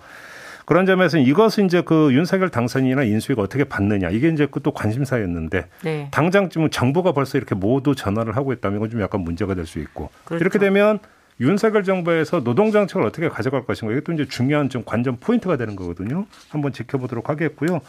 그런 0.67 0.85
점에서 0.85 1.17
이것은 1.17 1.65
이제 1.65 1.81
그 1.81 2.13
윤석열 2.13 2.51
당선인이나 2.51 3.03
인수위가 3.05 3.41
어떻게 3.41 3.65
받느냐 3.65 4.11
이게 4.11 4.29
이제 4.29 4.47
또 4.63 4.71
관심사였는데 4.73 5.65
네. 5.83 6.09
당장 6.11 6.51
지금 6.51 6.69
정부가 6.69 7.13
벌써 7.13 7.39
이렇게 7.39 7.55
모두 7.55 7.95
전화를 7.95 8.37
하고 8.37 8.53
있다면 8.53 8.79
이건 8.79 8.91
좀 8.91 9.01
약간 9.01 9.23
문제가 9.23 9.55
될 9.55 9.65
수 9.65 9.79
있고 9.79 10.11
그렇죠. 10.25 10.43
이렇게 10.43 10.59
되면 10.59 10.99
윤석열 11.41 11.85
정부에서 11.85 12.43
노동 12.43 12.73
정책을 12.73 13.07
어떻게 13.07 13.29
가져갈 13.29 13.65
것인가 13.65 13.93
이게 13.93 14.03
또 14.03 14.13
이제 14.13 14.27
중요한 14.27 14.69
좀 14.69 14.83
관전 14.85 15.19
포인트가 15.21 15.57
되는 15.57 15.77
거거든요. 15.77 16.27
한번 16.51 16.73
지켜보도록 16.73 17.29
하겠고요. 17.29 17.81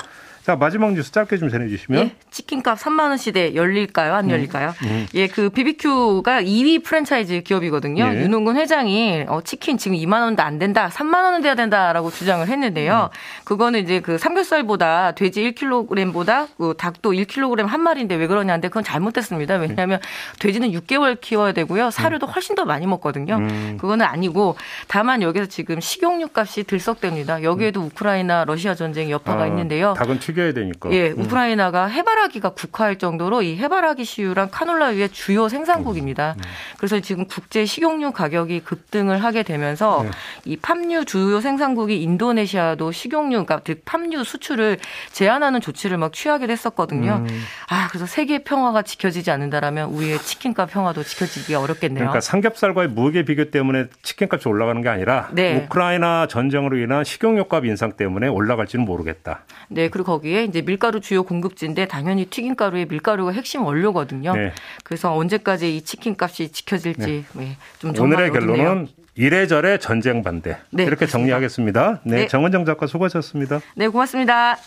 자 0.49 0.55
마지막 0.55 0.93
뉴스 0.93 1.11
짧게 1.11 1.37
좀 1.37 1.49
전해주시면. 1.49 2.01
예, 2.01 2.15
치킨값 2.31 2.79
3만 2.79 3.09
원 3.09 3.17
시대 3.17 3.53
열릴까요? 3.53 4.15
안 4.15 4.25
음. 4.25 4.31
열릴까요? 4.31 4.73
음, 4.81 4.87
음. 4.87 5.07
예, 5.13 5.27
그 5.27 5.49
BBQ가 5.51 6.41
2위 6.41 6.83
프랜차이즈 6.83 7.41
기업이거든요. 7.41 8.03
예. 8.11 8.21
윤홍근 8.23 8.55
회장이 8.55 9.25
어, 9.27 9.41
치킨 9.43 9.77
지금 9.77 9.95
2만 9.95 10.21
원도 10.21 10.41
안 10.41 10.57
된다, 10.57 10.89
3만 10.91 11.23
원은 11.23 11.41
돼야 11.43 11.53
된다라고 11.53 12.09
주장을 12.09 12.47
했는데요. 12.47 13.11
음. 13.13 13.43
그거는 13.43 13.81
이제 13.81 13.99
그 13.99 14.17
삼겹살보다 14.17 15.11
돼지 15.11 15.51
1kg보다 15.51 16.47
그 16.57 16.73
닭도 16.75 17.11
1kg 17.11 17.67
한 17.67 17.81
마리인데 17.81 18.15
왜 18.15 18.25
그러냐는데 18.25 18.69
그건 18.69 18.83
잘못됐습니다. 18.83 19.57
왜냐하면 19.57 19.99
돼지는 20.39 20.71
6개월 20.71 21.21
키워야 21.21 21.51
되고요. 21.51 21.91
사료도 21.91 22.25
음. 22.25 22.31
훨씬 22.31 22.55
더 22.55 22.65
많이 22.65 22.87
먹거든요. 22.87 23.35
음. 23.35 23.77
그거는 23.79 24.03
아니고 24.03 24.55
다만 24.87 25.21
여기서 25.21 25.45
지금 25.45 25.79
식용유 25.79 26.29
값이 26.33 26.63
들썩됩니다. 26.63 27.43
여기에도 27.43 27.81
우크라이나 27.81 28.45
러시아 28.45 28.73
전쟁 28.73 29.11
여파가 29.11 29.43
아, 29.43 29.47
있는데요. 29.47 29.93
닭은 29.93 30.17
튀겨 30.17 30.38
야 30.47 30.53
되니까. 30.53 30.91
예, 30.91 31.11
음. 31.11 31.21
우크라이나가 31.21 31.87
해바라기가 31.87 32.49
국화할 32.49 32.97
정도로 32.97 33.41
이 33.41 33.57
해바라기 33.57 34.05
씨유랑 34.05 34.49
카놀라유의 34.51 35.09
주요 35.09 35.49
생산국입니다. 35.49 36.35
음. 36.37 36.39
음. 36.39 36.49
그래서 36.77 36.99
지금 36.99 37.25
국제 37.25 37.65
식용유 37.65 38.11
가격이 38.11 38.61
급등을 38.61 39.23
하게 39.23 39.43
되면서 39.43 40.03
네. 40.03 40.09
이 40.45 40.57
팜유 40.57 41.05
주요 41.05 41.41
생산국이 41.41 42.01
인도네시아도 42.01 42.91
식용유, 42.91 43.45
그러니까 43.45 43.61
즉 43.63 43.83
팜유 43.85 44.23
수출을 44.23 44.77
제한하는 45.11 45.61
조치를 45.61 45.97
막 45.97 46.13
취하게 46.13 46.47
됐었거든요. 46.47 47.25
음. 47.27 47.43
아, 47.69 47.87
그래서 47.89 48.05
세계 48.05 48.39
평화가 48.43 48.81
지켜지지 48.81 49.31
않는다라면 49.31 49.89
우리의 49.89 50.19
치킨값 50.19 50.71
평화도 50.71 51.03
지켜지기가 51.03 51.59
어렵겠네요. 51.59 51.99
그러니까 51.99 52.21
삼겹살과의 52.21 52.89
무게 52.89 53.23
비교 53.23 53.51
때문에 53.51 53.85
치킨값이 54.01 54.47
올라가는 54.47 54.81
게 54.81 54.89
아니라 54.89 55.29
네. 55.31 55.55
우크라이나 55.55 56.27
전쟁으로 56.27 56.77
인한 56.77 57.03
식용유값 57.03 57.65
인상 57.65 57.93
때문에 57.93 58.27
올라갈지는 58.27 58.85
모르겠다. 58.85 59.41
네, 59.67 59.89
그리고 59.89 60.13
거기 60.13 60.28
에 60.35 60.43
이제 60.43 60.61
밀가루 60.61 60.99
주요 61.01 61.23
공급지인데 61.23 61.87
당연히 61.87 62.25
튀김가루에 62.25 62.85
밀가루가 62.85 63.31
핵심 63.31 63.63
원료거든요. 63.63 64.35
네. 64.35 64.53
그래서 64.83 65.15
언제까지 65.15 65.75
이 65.75 65.81
치킨 65.81 66.15
값이 66.19 66.51
지켜질지 66.51 67.25
네. 67.33 67.43
네, 67.43 67.57
좀 67.79 67.93
오늘의 67.97 68.31
결론은 68.31 68.87
이래저래 69.15 69.77
전쟁 69.79 70.23
반대. 70.23 70.57
네, 70.71 70.83
이렇게. 70.83 71.05
정리하겠습니다. 71.05 72.01
네, 72.03 72.15
네. 72.15 72.27
정은정 72.27 72.65
작가 72.65 72.87
수고하셨습니다. 72.87 73.59
네, 73.75 73.87
고맙습니다. 73.87 74.57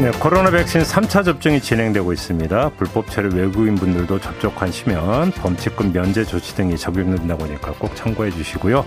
네, 0.00 0.12
코로나 0.20 0.50
백신 0.50 0.82
3차 0.82 1.24
접종이 1.24 1.60
진행되고 1.60 2.12
있습니다. 2.12 2.70
불법 2.76 3.10
체류 3.10 3.34
외국인 3.34 3.74
분들도 3.74 4.20
접촉하시면 4.20 5.32
범칙금 5.32 5.92
면제 5.92 6.24
조치 6.24 6.54
등이 6.54 6.78
적용된다고 6.78 7.44
하니까 7.44 7.72
꼭 7.72 7.96
참고해 7.96 8.30
주시고요. 8.30 8.86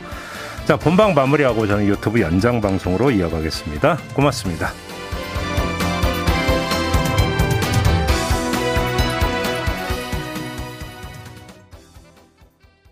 자, 0.71 0.77
본방 0.77 1.13
마무리하고 1.13 1.67
저는 1.67 1.85
유튜브 1.85 2.21
연장 2.21 2.61
방송으로 2.61 3.11
이어가겠습니다. 3.11 3.97
고맙습니다. 4.13 4.71